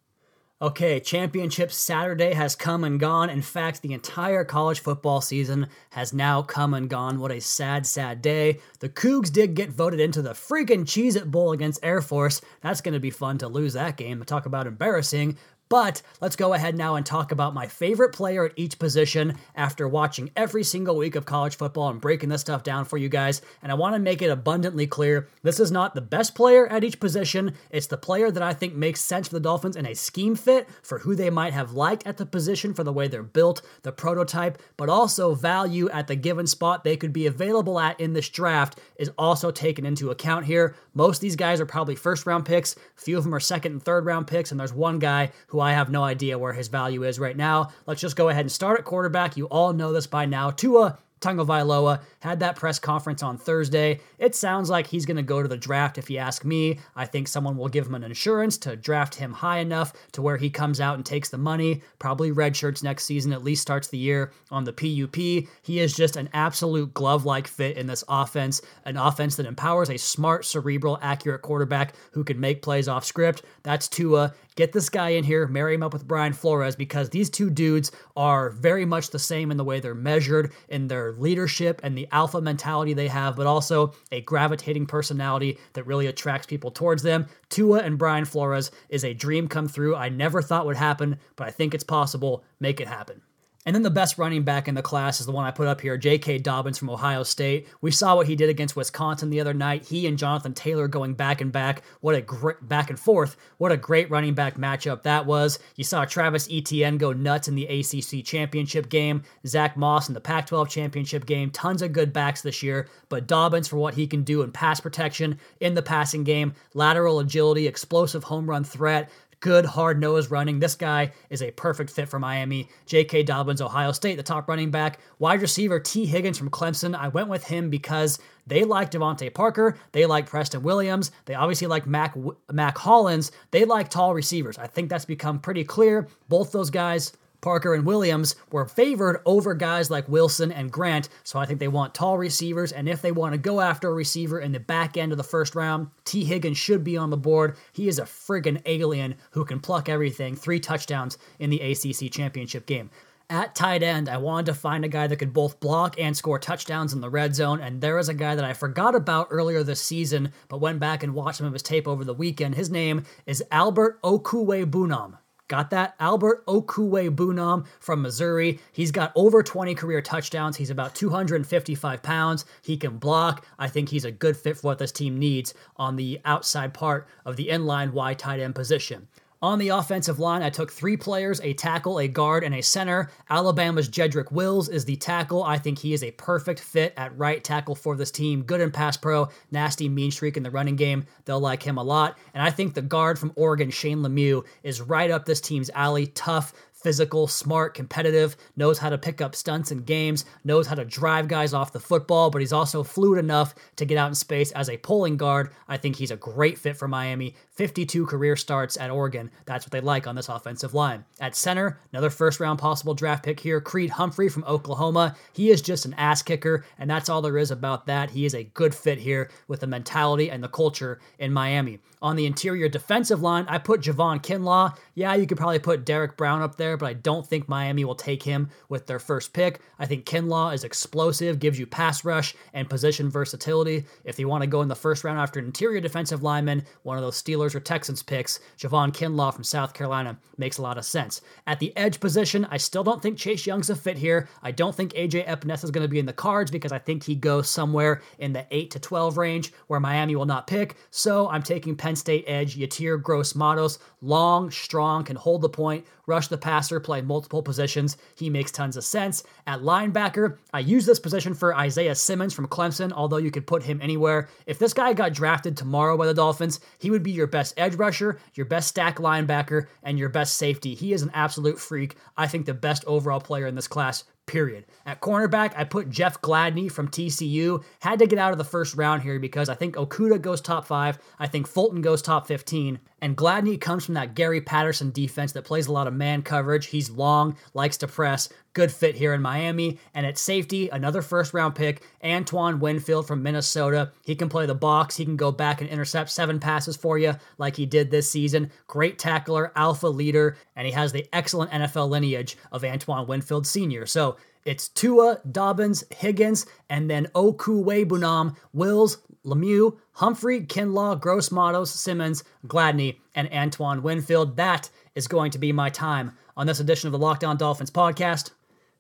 Okay, 0.62 1.00
Championship 1.00 1.72
Saturday 1.72 2.34
has 2.34 2.56
come 2.56 2.84
and 2.84 3.00
gone. 3.00 3.32
In 3.32 3.42
fact, 3.42 3.82
the 3.82 3.94
entire 3.94 4.44
college 4.44 4.80
football 4.80 5.20
season 5.20 5.68
has 5.90 6.14
now 6.14 6.44
come 6.44 6.76
and 6.76 6.88
gone. 6.88 7.20
What 7.20 7.32
a 7.32 7.42
sad, 7.42 7.88
sad 7.88 8.22
day. 8.22 8.60
The 8.80 8.90
Cougs 8.90 9.32
did 9.32 9.56
get 9.56 9.72
voted 9.72 10.00
into 10.00 10.22
the 10.22 10.34
freaking 10.34 10.86
Cheez 10.86 11.16
It 11.16 11.32
Bowl 11.32 11.52
against 11.52 11.84
Air 11.84 12.00
Force. 12.00 12.42
That's 12.62 12.82
going 12.82 12.94
to 12.94 13.00
be 13.00 13.10
fun 13.10 13.40
to 13.40 13.48
lose 13.48 13.74
that 13.74 13.98
game. 13.98 14.24
Talk 14.24 14.46
about 14.46 14.68
embarrassing. 14.68 15.36
But 15.71 16.01
let's 16.19 16.36
go 16.36 16.53
ahead 16.53 16.75
now 16.75 16.95
and 16.95 17.05
talk 17.05 17.31
about 17.31 17.53
my 17.53 17.65
favorite 17.65 18.12
player 18.12 18.43
at 18.43 18.51
each 18.57 18.77
position 18.77 19.38
after 19.55 19.88
watching 19.88 20.29
every 20.36 20.65
single 20.65 20.97
week 20.97 21.15
of 21.15 21.25
college 21.25 21.55
football 21.55 21.88
and 21.88 22.01
breaking 22.01 22.27
this 22.27 22.41
stuff 22.41 22.62
down 22.62 22.84
for 22.84 22.97
you 22.97 23.07
guys. 23.07 23.41
And 23.63 23.71
I 23.71 23.75
want 23.75 23.95
to 23.95 23.99
make 23.99 24.21
it 24.21 24.29
abundantly 24.29 24.86
clear 24.86 25.29
this 25.43 25.62
is 25.62 25.71
not 25.71 25.95
the 25.95 26.01
best 26.01 26.36
player 26.36 26.67
at 26.67 26.84
each 26.84 26.99
position. 26.99 27.53
It's 27.69 27.88
the 27.88 27.95
player 27.95 28.29
that 28.31 28.43
I 28.43 28.53
think 28.53 28.75
makes 28.75 28.99
sense 28.99 29.29
for 29.29 29.36
the 29.36 29.39
Dolphins 29.39 29.77
in 29.77 29.86
a 29.86 29.95
scheme 29.95 30.36
fit 30.36 30.67
for 30.84 30.99
who 30.99 31.15
they 31.15 31.29
might 31.29 31.53
have 31.53 31.71
liked 31.71 32.05
at 32.05 32.17
the 32.17 32.25
position 32.25 32.73
for 32.73 32.84
the 32.84 32.91
way 32.91 33.07
they're 33.07 33.23
built, 33.23 33.62
the 33.84 33.93
prototype, 33.93 34.62
but 34.75 34.89
also 34.89 35.36
value 35.36 35.89
at 35.91 36.07
the 36.07 36.17
given 36.17 36.47
spot 36.47 36.84
they 36.84 36.97
could 36.97 37.13
be 37.13 37.27
available 37.27 37.79
at 37.79 37.97
in 37.97 38.12
this 38.12 38.27
draft 38.27 38.77
is 38.97 39.10
also 39.17 39.51
taken 39.51 39.86
into 39.86 40.12
account 40.12 40.45
here. 40.45 40.75
Most 40.93 41.19
of 41.19 41.21
these 41.21 41.38
guys 41.38 41.62
are 41.62 41.65
probably 41.65 41.95
first 41.95 42.25
round 42.25 42.43
picks, 42.43 42.75
few 42.97 43.17
of 43.17 43.23
them 43.23 43.34
are 43.34 43.39
second 43.39 43.71
and 43.71 43.81
third 43.81 44.05
round 44.05 44.27
picks, 44.27 44.51
and 44.51 44.60
there's 44.60 44.73
one 44.73 44.99
guy 44.99 45.31
who 45.47 45.61
I 45.62 45.74
have 45.74 45.89
no 45.89 46.04
idea 46.04 46.38
where 46.38 46.54
his 46.54 46.67
value 46.67 47.04
is 47.04 47.19
right 47.19 47.38
now. 47.38 47.71
Let's 47.86 48.02
just 48.02 48.15
go 48.15 48.30
ahead 48.30 48.41
and 48.41 48.52
start 48.52 48.80
at 48.80 48.86
quarterback. 48.86 49.38
You 49.38 49.45
all 49.45 49.74
know 49.74 49.93
this 49.93 50.08
by 50.08 50.26
now. 50.26 50.52
Tua 50.52 50.97
Tagovailoa 51.21 52.02
had 52.19 52.39
that 52.39 52.56
press 52.56 52.80
conference 52.80 53.24
on 53.24 53.38
Thursday. 53.38 54.00
It 54.17 54.36
sounds 54.36 54.69
like 54.69 54.88
he's 54.88 55.06
going 55.06 55.17
to 55.17 55.24
go 55.24 55.41
to 55.41 55.47
the 55.47 55.56
draft 55.56 55.97
if 55.97 56.10
you 56.10 56.17
ask 56.17 56.43
me. 56.43 56.80
I 56.95 57.06
think 57.06 57.28
someone 57.28 57.58
will 57.58 57.69
give 57.69 57.86
him 57.86 57.95
an 57.95 58.04
insurance 58.04 58.58
to 58.60 58.76
draft 58.76 59.15
him 59.15 59.32
high 59.32 59.60
enough 59.60 59.93
to 60.13 60.21
where 60.21 60.38
he 60.38 60.50
comes 60.50 60.82
out 60.82 60.95
and 60.95 61.06
takes 61.06 61.30
the 61.30 61.38
money, 61.38 61.84
probably 62.00 62.32
red 62.32 62.58
shirts 62.58 62.84
next 62.84 63.06
season, 63.06 63.32
at 63.34 63.43
least 63.43 63.62
starts 63.62 63.88
the 63.88 64.00
year 64.00 64.34
on 64.50 64.63
the 64.63 64.74
PUP. 64.74 65.15
He 65.15 65.80
is 65.80 65.95
just 65.95 66.15
an 66.15 66.30
absolute 66.34 66.93
glove 66.93 67.24
like 67.24 67.47
fit 67.47 67.78
in 67.78 67.86
this 67.86 68.04
offense, 68.10 68.62
an 68.86 68.97
offense 68.97 69.36
that 69.36 69.45
empowers 69.45 69.91
a 69.91 69.97
smart, 69.97 70.43
cerebral, 70.43 70.97
accurate 71.02 71.43
quarterback 71.43 71.93
who 72.12 72.24
can 72.24 72.39
make 72.39 72.63
plays 72.63 72.88
off 72.88 73.06
script. 73.06 73.43
That's 73.62 73.88
Tua. 73.88 74.34
Get 74.62 74.74
this 74.74 74.89
guy 74.89 75.10
in 75.10 75.24
here, 75.24 75.47
marry 75.47 75.74
him 75.74 75.82
up 75.82 75.91
with 75.91 76.08
Brian 76.08 76.34
Flores 76.34 76.76
because 76.76 77.10
these 77.10 77.32
two 77.32 77.50
dudes 77.50 77.91
are 78.15 78.52
very 78.52 78.86
much 78.86 79.10
the 79.10 79.17
same 79.17 79.50
in 79.50 79.58
the 79.58 79.63
way 79.63 79.80
they're 79.80 79.95
measured, 79.95 80.52
in 80.69 80.88
their 80.88 81.13
leadership 81.13 81.82
and 81.82 81.97
the 81.97 82.08
alpha 82.12 82.39
mentality 82.39 82.93
they 82.93 83.08
have, 83.08 83.36
but 83.36 83.47
also 83.47 83.91
a 84.12 84.21
gravitating 84.21 84.86
personality 84.86 85.58
that 85.74 85.88
really 85.88 86.06
attracts 86.06 86.45
people 86.45 86.69
towards 86.69 87.02
them. 87.02 87.26
Tua 87.50 87.80
and 87.80 87.97
Brian 87.97 88.24
Flores 88.24 88.69
is 88.89 89.04
a 89.04 89.15
dream 89.15 89.47
come 89.47 89.67
through. 89.67 89.95
I 89.95 90.10
never 90.10 90.43
thought 90.43 90.67
would 90.67 90.78
happen, 90.78 91.17
but 91.38 91.47
I 91.47 91.50
think 91.50 91.74
it's 91.74 91.84
possible. 91.84 92.43
Make 92.60 92.80
it 92.80 92.88
happen. 92.88 93.19
And 93.63 93.76
then 93.76 93.84
the 93.84 93.91
best 93.91 94.17
running 94.17 94.41
back 94.41 94.67
in 94.67 94.74
the 94.74 94.82
class 94.82 95.19
is 95.19 95.28
the 95.28 95.32
one 95.32 95.45
I 95.45 95.52
put 95.52 95.67
up 95.67 95.82
here, 95.82 95.95
J.K. 95.95 96.39
Dobbins 96.39 96.80
from 96.80 96.89
Ohio 96.89 97.21
State. 97.21 97.67
We 97.80 97.91
saw 97.91 98.15
what 98.15 98.26
he 98.26 98.36
did 98.36 98.50
against 98.50 98.76
Wisconsin 98.76 99.30
the 99.30 99.39
other 99.39 99.54
night. 99.54 99.86
He 99.86 100.08
and 100.08 100.17
Jonathan 100.17 100.54
Taylor 100.54 100.88
going 100.88 101.13
back 101.13 101.41
and 101.41 101.52
back. 101.52 101.84
What 102.00 102.15
a 102.15 102.21
great 102.21 102.67
back 102.67 102.89
and 102.89 103.00
forth. 103.00 103.38
What 103.60 103.71
a 103.71 103.78
great 103.78 104.10
running 104.10 104.34
back 104.34 104.58
matchup 104.58 105.04
that 105.04 105.28
was. 105.28 105.60
You 105.76 105.84
saw 105.84 106.06
Travis 106.06 106.50
Etienne 106.52 106.97
go 106.97 107.13
nuts 107.13 107.47
in 107.47 107.54
the 107.54 107.65
ACC 107.65 108.26
championship 108.26 108.89
game. 108.89 109.21
Zach 109.45 109.78
Moss 109.78 110.08
in 110.08 110.15
the 110.15 110.21
Pac-12 110.21 110.67
championship 110.67 111.28
game. 111.28 111.52
Tons 111.52 111.84
of 111.84 111.93
good 111.93 112.12
backs 112.12 112.41
this 112.41 112.63
year. 112.63 112.88
But 113.10 113.28
Dobbins 113.28 113.67
for 113.67 113.78
what 113.78 113.93
he 113.93 114.08
can 114.08 114.24
do 114.24 114.41
in 114.41 114.52
pass 114.52 114.80
protection, 114.80 115.39
in 115.60 115.76
the 115.76 115.84
passing 115.84 116.24
game, 116.24 116.56
lateral 116.74 117.19
agility, 117.19 117.67
explosive 117.67 118.24
home 118.24 118.50
run 118.50 118.63
threat 118.63 119.12
good, 119.41 119.65
hard 119.65 119.99
nosed 119.99 120.32
running. 120.32 120.60
This 120.60 120.75
guy 120.75 121.12
is 121.30 121.41
a 121.41 121.51
perfect 121.51 121.89
fit 121.89 122.08
for 122.08 122.19
Miami. 122.19 122.69
J.K. 122.86 123.23
Dobbins, 123.23 123.62
Ohio 123.62 123.91
State, 123.91 124.15
the 124.15 124.23
top 124.23 124.47
running 124.47 124.71
back. 124.71 124.99
Wide 125.19 125.41
receiver 125.41 125.80
Tee 125.80 126.06
Higgins 126.06 126.38
from 126.38 126.49
Clemson. 126.49 126.95
I 126.95 127.10
went 127.10 127.27
with 127.27 127.43
him 127.43 127.69
because 127.69 128.19
they 128.47 128.63
like 128.63 128.91
DeVante 128.91 129.34
Parker. 129.34 129.77
They 129.91 130.06
like 130.06 130.27
Preston 130.27 130.63
Williams. 130.63 131.12
They 131.25 131.34
obviously 131.34 131.67
like 131.67 131.86
Mac, 131.86 132.15
Mack 132.51 132.77
Hollins. 132.77 133.32
They 133.51 133.65
like 133.65 133.89
tall 133.89 134.13
receivers. 134.13 134.58
I 134.58 134.67
think 134.67 134.89
that's 134.89 135.06
become 135.06 135.39
pretty 135.39 135.63
clear. 135.63 136.08
Both 136.30 136.51
those 136.51 136.69
guys 136.69 137.12
Parker 137.41 137.73
and 137.73 137.86
Williams 137.86 138.36
were 138.51 138.65
favored 138.65 139.21
over 139.25 139.54
guys 139.54 139.89
like 139.89 140.08
Wilson 140.08 140.51
and 140.51 140.71
Grant, 140.71 141.10
so 141.23 141.39
I 141.39 141.45
think 141.45 141.60
they 141.60 141.67
want 141.67 141.95
tall 141.95 142.17
receivers. 142.17 142.71
And 142.71 142.88
if 142.88 143.01
they 143.01 143.12
want 143.12 143.34
to 143.34 143.38
go 143.38 143.60
after 143.60 143.89
a 143.89 143.93
receiver 143.93 144.39
in 144.39 144.51
the 144.51 144.60
back 144.60 144.95
end 144.95 145.12
of 145.12 145.17
the 145.17 145.23
first 145.23 145.56
round, 145.56 145.88
Tee 146.06 146.23
Higgins 146.23 146.58
should 146.58 146.84
be 146.84 146.97
on 146.97 147.10
the 147.10 147.17
board. 147.17 147.58
He 147.73 147.88
is 147.88 147.99
a 147.99 148.04
friggin' 148.04 148.62
alien 148.65 149.15
who 149.32 149.43
can 149.43 149.60
pluck 149.60 149.89
everything. 149.89 150.36
Three 150.36 150.60
touchdowns 150.60 151.17
in 151.39 151.49
the 151.49 151.60
ACC 151.60 152.12
championship 152.12 152.65
game. 152.65 152.89
At 153.32 153.56
tight 153.56 153.82
end, 153.82 154.10
I 154.10 154.17
wanted 154.17 154.47
to 154.47 154.54
find 154.54 154.84
a 154.84 154.89
guy 154.89 155.08
that 155.08 155.15
could 155.15 155.32
both 155.32 155.62
block 155.62 155.97
and 155.97 156.17
score 156.17 156.38
touchdowns 156.38 156.91
in 156.91 156.99
the 156.99 157.10
red 157.10 157.34
zone, 157.34 157.62
and 157.62 157.80
there 157.80 157.97
is 157.97 158.10
a 158.10 158.13
guy 158.13 158.36
that 158.36 158.43
I 158.43 158.51
forgot 158.51 158.93
about 158.93 159.30
earlier 159.32 159.63
this 159.63 159.82
season, 159.82 160.34
but 160.49 160.60
went 160.60 160.82
back 160.82 161.01
and 161.01 161.13
watched 161.13 161.38
some 161.38 161.47
of 161.47 161.54
his 161.54 161.63
tape 161.63 161.88
over 161.88 162.04
the 162.04 162.13
weekend. 162.13 162.56
His 162.56 162.69
name 162.69 163.04
is 163.25 163.41
Albert 163.49 164.01
Okwuegbunam. 164.01 165.17
Got 165.52 165.72
that? 165.72 165.96
Albert 166.00 166.46
Okwuegbunam 166.46 167.66
from 167.82 168.02
Missouri. 168.02 168.62
He's 168.72 168.90
got 168.90 169.12
over 169.18 169.44
20 169.44 169.76
career 169.76 170.02
touchdowns. 170.02 170.56
He's 170.56 170.70
about 170.70 170.96
255 170.96 172.02
pounds. 172.02 172.46
He 172.62 172.78
can 172.78 172.98
block. 172.98 173.46
I 173.60 173.68
think 173.68 173.90
he's 173.90 174.06
a 174.06 174.12
good 174.12 174.38
fit 174.38 174.56
for 174.56 174.68
what 174.68 174.80
this 174.80 174.94
team 174.94 175.20
needs 175.20 175.54
on 175.76 175.98
the 175.98 176.22
outside 176.24 176.74
part 176.74 177.06
of 177.26 177.36
the 177.36 177.50
inline 177.50 177.92
wide 177.92 178.18
tight 178.18 178.40
end 178.40 178.56
position. 178.56 179.10
On 179.43 179.58
the 179.58 179.69
offensive 179.69 180.19
line, 180.19 180.43
I 180.43 180.51
took 180.51 180.71
three 180.71 180.95
players 180.95 181.41
a 181.41 181.56
tackle, 181.56 181.99
a 181.99 182.08
guard, 182.08 182.43
and 182.43 182.54
a 182.54 182.62
center. 182.62 183.10
Alabama's 183.27 183.89
Jedrick 183.89 184.32
Wills 184.32 184.69
is 184.69 184.86
the 184.86 184.97
tackle. 184.97 185.43
I 185.43 185.58
think 185.58 185.80
he 185.80 185.93
is 185.93 186.04
a 186.04 186.12
perfect 186.12 186.60
fit 186.60 186.93
at 186.95 187.17
right 187.17 187.43
tackle 187.43 187.73
for 187.73 187.95
this 187.95 188.12
team. 188.12 188.43
Good 188.43 188.62
in 188.62 188.69
pass 188.69 188.97
pro, 188.97 189.30
nasty 189.49 189.89
mean 189.89 190.12
streak 190.12 190.38
in 190.38 190.43
the 190.43 190.51
running 190.51 190.75
game. 190.75 191.08
They'll 191.25 191.39
like 191.39 191.63
him 191.63 191.80
a 191.80 191.84
lot. 191.84 192.19
And 192.36 192.43
I 192.43 192.51
think 192.51 192.75
the 192.75 192.84
guard 192.84 193.17
from 193.17 193.34
Oregon, 193.36 193.71
Shane 193.71 194.04
Lemieux, 194.04 194.45
is 194.62 194.80
right 194.80 195.10
up 195.10 195.25
this 195.25 195.41
team's 195.41 195.71
alley. 195.71 196.06
Tough, 196.06 196.54
physical, 196.82 197.28
smart, 197.28 197.74
competitive, 197.74 198.36
knows 198.56 198.78
how 198.78 198.89
to 198.89 198.98
pick 198.98 199.22
up 199.22 199.36
stunts 199.36 199.72
in 199.72 199.80
games, 199.80 200.26
knows 200.44 200.67
how 200.67 200.76
to 200.76 200.86
drive 200.86 201.28
guys 201.28 201.54
off 201.54 201.74
the 201.74 201.80
football, 201.80 202.30
but 202.30 202.41
he's 202.41 202.54
also 202.54 202.84
fluid 202.84 203.20
enough 203.20 203.56
to 203.76 203.86
get 203.86 203.98
out 203.98 204.10
in 204.10 204.15
space 204.15 204.52
as 204.52 204.70
a 204.70 204.78
pulling 204.78 205.17
guard. 205.17 205.52
I 205.67 205.78
think 205.78 205.96
he's 205.96 206.12
a 206.12 206.17
great 206.17 206.58
fit 206.58 206.78
for 206.78 206.88
Miami. 206.88 207.36
52 207.52 208.06
career 208.06 208.36
starts 208.36 208.78
at 208.78 208.89
Oregon. 208.89 209.30
That's 209.46 209.65
what 209.65 209.72
they 209.72 209.82
like 209.82 210.08
on 210.08 210.15
this 210.15 210.30
offensive 210.30 210.74
line. 210.74 211.06
At 211.20 211.36
center, 211.36 211.80
another 211.94 212.10
first 212.10 212.39
round 212.39 212.60
possible 212.60 212.94
draft 212.94 213.24
pick 213.24 213.39
here, 213.39 213.62
Creed 213.62 213.91
Humphrey 213.91 214.30
from 214.30 214.44
Oklahoma. 214.46 215.15
He 215.34 215.50
is 215.50 215.62
just 215.62 215.86
an 215.86 215.94
ass 215.96 216.22
kicker, 216.22 216.65
and 216.80 216.89
that's 216.89 217.10
all 217.10 217.22
there 217.22 217.38
is 217.38 217.52
about 217.52 217.86
that. 217.86 218.10
He 218.10 218.26
is 218.26 218.34
a 218.34 218.44
good 218.44 218.74
fit 218.74 218.98
here 218.98 219.30
with 219.48 219.60
the 219.60 219.67
mentality 219.67 220.32
and 220.32 220.44
the 220.44 220.48
culture 220.48 221.00
in 221.20 221.32
Miami. 221.32 221.80
On 222.02 222.16
the 222.16 222.26
interior 222.26 222.68
defensive 222.68 223.22
line, 223.22 223.46
I 223.48 223.60
put 223.60 223.82
Javon 223.82 224.24
Kinlaw. 224.24 224.76
Yeah, 224.96 225.14
you 225.14 225.28
could 225.28 225.38
probably 225.38 225.60
put 225.60 225.86
Derrick 225.86 226.18
Brown 226.18 226.42
up 226.42 226.56
there, 226.56 226.76
but 226.76 226.88
I 226.88 226.94
don't 226.94 227.28
think 227.28 227.48
Miami 227.48 227.86
will 227.86 227.94
take 227.94 228.24
him 228.24 228.50
with 228.70 228.88
their 228.88 228.98
first 228.98 229.34
pick. 229.34 229.62
I 229.78 229.86
think 229.86 230.06
Kinlaw 230.06 230.56
is 230.56 230.64
explosive, 230.64 231.38
gives 231.38 231.60
you 231.60 231.68
pass 231.68 232.04
rush 232.04 232.34
and 232.54 232.68
position 232.68 233.12
versatility. 233.12 233.86
If 234.04 234.18
you 234.18 234.28
want 234.28 234.42
to 234.42 234.48
go 234.48 234.64
in 234.64 234.68
the 234.68 234.76
first 234.76 235.04
round 235.04 235.20
after 235.20 235.40
an 235.40 235.46
interior 235.46 235.80
defensive 235.80 236.24
lineman, 236.24 236.66
one 236.82 236.98
of 236.98 237.04
those 237.04 237.22
Steelers 237.22 237.54
or 237.54 237.60
Texans 237.60 238.02
picks, 238.02 238.40
Javon 238.58 238.92
Kinlaw 238.92 239.32
from 239.32 239.44
South 239.44 239.76
Carolina 239.76 240.18
makes 240.38 240.58
a 240.58 240.64
lot 240.64 240.80
of 240.80 240.86
sense. 240.86 241.22
At 241.46 241.60
the 241.60 241.76
edge 241.78 242.00
position, 242.00 242.48
I 242.50 242.58
still 242.58 242.84
don't 242.84 243.02
think 243.02 243.20
Chase 243.20 243.46
Young's 243.46 243.70
a 243.70 243.76
fit 243.76 244.00
here. 244.00 244.28
I 244.42 244.50
don't 244.50 244.76
think 244.76 244.94
AJ 244.94 245.28
Epenesa 245.28 245.66
is 245.66 245.72
going 245.72 245.86
to 245.86 245.88
be 245.88 246.00
in 246.00 246.08
the 246.08 246.14
cards 246.14 246.50
because 246.50 246.72
I 246.72 246.80
think 246.80 247.04
he 247.04 247.14
goes 247.14 247.48
somewhere 247.48 248.02
in 248.18 248.34
the 248.34 248.48
8 248.50 248.72
to 248.72 248.80
12 248.80 249.18
range 249.18 249.54
where 249.68 249.80
Miami 249.80 250.16
will 250.16 250.26
not 250.26 250.48
pick. 250.48 250.78
So 250.90 251.30
I'm 251.30 251.44
taking 251.44 251.76
Penn 251.76 251.90
State 251.95 252.25
edge 252.27 252.58
Yetur 252.58 253.01
Gross 253.01 253.36
Matos, 253.36 253.80
long, 254.01 254.49
strong, 254.51 255.04
can 255.04 255.15
hold 255.15 255.41
the 255.41 255.49
point, 255.49 255.86
rush 256.08 256.27
the 256.27 256.38
passer, 256.38 256.80
play 256.80 257.01
multiple 257.01 257.41
positions. 257.41 257.97
He 258.15 258.30
makes 258.30 258.51
tons 258.51 258.77
of 258.77 258.84
sense. 258.84 259.23
At 259.47 259.62
linebacker, 259.62 260.38
I 260.54 260.60
use 260.60 260.86
this 260.86 260.99
position 260.99 261.34
for 261.34 261.56
Isaiah 261.56 261.95
Simmons 261.95 262.34
from 262.34 262.47
Clemson, 262.47 262.91
although 262.91 263.17
you 263.17 263.32
could 263.32 263.47
put 263.47 263.63
him 263.63 263.80
anywhere. 263.82 264.30
If 264.45 264.60
this 264.60 264.73
guy 264.73 264.93
got 264.93 265.13
drafted 265.13 265.56
tomorrow 265.56 265.97
by 265.97 266.06
the 266.06 266.13
Dolphins, 266.13 266.60
he 266.80 266.91
would 266.91 267.04
be 267.04 267.12
your 267.12 267.27
best 267.27 267.54
edge 267.58 267.75
rusher, 267.75 268.19
your 268.34 268.45
best 268.45 268.67
stack 268.67 268.97
linebacker, 268.97 269.67
and 269.84 269.97
your 269.97 270.10
best 270.10 270.36
safety. 270.36 270.75
He 270.75 270.93
is 270.93 271.01
an 271.01 271.12
absolute 271.13 271.60
freak. 271.60 271.95
I 272.17 272.27
think 272.27 272.45
the 272.45 272.54
best 272.54 272.84
overall 272.86 273.21
player 273.21 273.47
in 273.47 273.56
this 273.56 273.67
class 273.67 274.04
period. 274.32 274.65
At 274.86 275.02
cornerback, 275.02 275.54
I 275.58 275.65
put 275.65 275.89
Jeff 275.89 276.22
Gladney 276.22 276.72
from 276.72 276.88
TCU. 276.88 277.63
Had 277.82 278.00
to 278.00 278.08
get 278.08 278.17
out 278.17 278.32
of 278.32 278.38
the 278.38 278.46
first 278.46 278.76
round 278.76 279.04
here 279.04 279.20
because 279.20 279.50
I 279.50 279.56
think 279.56 279.76
Okudah 279.76 280.22
goes 280.22 280.39
top 280.39 280.65
five. 280.65 280.98
I 281.20 281.28
think 281.28 281.48
Fulton 281.48 281.82
goes 281.82 282.02
top 282.02 282.28
15. 282.28 282.80
And 283.02 283.18
Gladney 283.18 283.60
comes 283.60 283.84
from 283.84 283.96
that 283.96 284.14
Gary 284.14 284.42
Patterson 284.42 284.92
defense 284.92 285.32
that 285.32 285.44
plays 285.44 285.66
a 285.66 285.72
lot 285.72 285.88
of 285.88 285.94
man 285.94 286.22
coverage. 286.22 286.68
He's 286.68 286.92
long, 286.92 287.36
likes 287.56 287.78
to 287.78 287.88
press. 287.88 288.30
Good 288.54 288.72
fit 288.72 288.96
here 288.96 289.14
in 289.14 289.22
Miami. 289.22 289.80
And 289.96 290.06
at 290.06 290.20
safety, 290.20 290.70
another 290.70 291.02
first 291.02 291.34
round 291.34 291.56
pick, 291.56 291.82
Antoine 292.04 292.60
Winfield 292.60 293.08
from 293.08 293.24
Minnesota. 293.24 293.92
He 294.06 294.16
can 294.16 294.30
play 294.30 294.46
the 294.46 294.54
box. 294.54 294.98
He 294.98 295.06
can 295.06 295.16
go 295.16 295.32
back 295.32 295.62
and 295.62 295.70
intercept 295.70 296.12
seven 296.12 296.40
passes 296.40 296.78
for 296.78 297.00
you 297.00 297.16
like 297.40 297.56
he 297.56 297.66
did 297.66 297.90
this 297.90 298.10
season. 298.10 298.52
Great 298.68 299.00
tackler, 299.00 299.52
alpha 299.56 299.88
leader, 299.88 300.38
and 300.56 300.68
he 300.68 300.74
has 300.74 300.92
the 300.92 301.08
excellent 301.12 301.52
NFL 301.52 301.90
lineage 301.90 302.38
of 302.52 302.64
Antoine 302.64 303.08
Winfield 303.08 303.48
Sr. 303.48 303.88
So 303.88 304.18
it's 304.45 304.69
Tua, 304.69 305.19
Dobbins, 305.30 305.84
Higgins, 305.91 306.45
and 306.69 306.89
then 306.89 307.08
Okwuegbunam, 307.13 308.36
Wills, 308.54 308.97
Lemieux, 309.25 309.77
Humphrey, 309.93 310.41
Kinlaw, 310.41 310.99
Gross 310.99 311.32
Matos, 311.32 311.71
Simmons, 311.71 312.23
Gladney, 312.47 312.97
and 313.13 313.32
Antoine 313.32 313.84
Winfield. 313.84 314.38
That 314.38 314.69
is 314.95 315.08
going 315.08 315.32
to 315.32 315.38
be 315.38 315.51
my 315.51 315.69
time 315.69 316.17
on 316.36 316.47
this 316.47 316.60
edition 316.60 316.88
of 316.88 316.91
the 316.91 316.99
Locked 316.99 317.23
On 317.23 317.38
Dolphins 317.38 317.71
podcast 317.71 318.32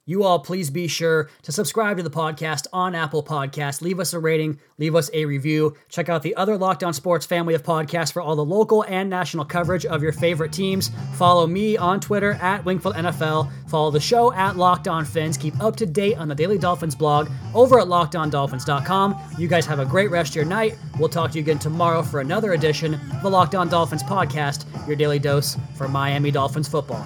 you 0.05 0.23
all 0.23 0.39
please 0.39 0.69
be 0.69 0.87
sure 0.87 1.29
to 1.43 1.51
subscribe 1.51 1.97
to 1.97 2.03
the 2.03 2.09
podcast 2.09 2.65
on 2.73 2.95
Apple 2.95 3.23
Podcasts. 3.23 3.81
Leave 3.81 3.99
us 3.99 4.13
a 4.13 4.19
rating, 4.19 4.59
leave 4.77 4.95
us 4.95 5.09
a 5.13 5.25
review. 5.25 5.75
Check 5.89 6.09
out 6.09 6.23
the 6.23 6.35
other 6.35 6.57
Locked 6.57 6.83
On 6.83 6.93
Sports 6.93 7.25
family 7.25 7.53
of 7.53 7.63
podcasts 7.63 8.11
for 8.11 8.21
all 8.21 8.35
the 8.35 8.43
local 8.43 8.83
and 8.85 9.09
national 9.09 9.45
coverage 9.45 9.85
of 9.85 10.01
your 10.01 10.11
favorite 10.11 10.51
teams. 10.51 10.89
Follow 11.13 11.45
me 11.45 11.77
on 11.77 11.99
Twitter 11.99 12.33
at 12.33 12.65
Wingfield 12.65 12.95
NFL. 12.95 13.51
Follow 13.69 13.91
the 13.91 13.99
show 13.99 14.33
at 14.33 14.57
Locked 14.57 14.87
On 14.87 15.05
Fins. 15.05 15.37
Keep 15.37 15.61
up 15.61 15.75
to 15.75 15.85
date 15.85 16.17
on 16.17 16.27
the 16.27 16.35
Daily 16.35 16.57
Dolphins 16.57 16.95
blog 16.95 17.29
over 17.53 17.79
at 17.79 17.87
LockedOnDolphins.com. 17.87 19.35
You 19.37 19.47
guys 19.47 19.65
have 19.65 19.79
a 19.79 19.85
great 19.85 20.09
rest 20.09 20.31
of 20.31 20.35
your 20.35 20.45
night. 20.45 20.77
We'll 20.99 21.09
talk 21.09 21.31
to 21.31 21.37
you 21.37 21.43
again 21.43 21.59
tomorrow 21.59 22.01
for 22.01 22.21
another 22.21 22.53
edition 22.53 22.95
of 22.95 23.21
the 23.21 23.29
Locked 23.29 23.55
On 23.55 23.69
Dolphins 23.69 24.03
podcast, 24.03 24.65
your 24.87 24.95
daily 24.95 25.19
dose 25.19 25.57
for 25.75 25.87
Miami 25.87 26.31
Dolphins 26.31 26.67
football. 26.67 27.05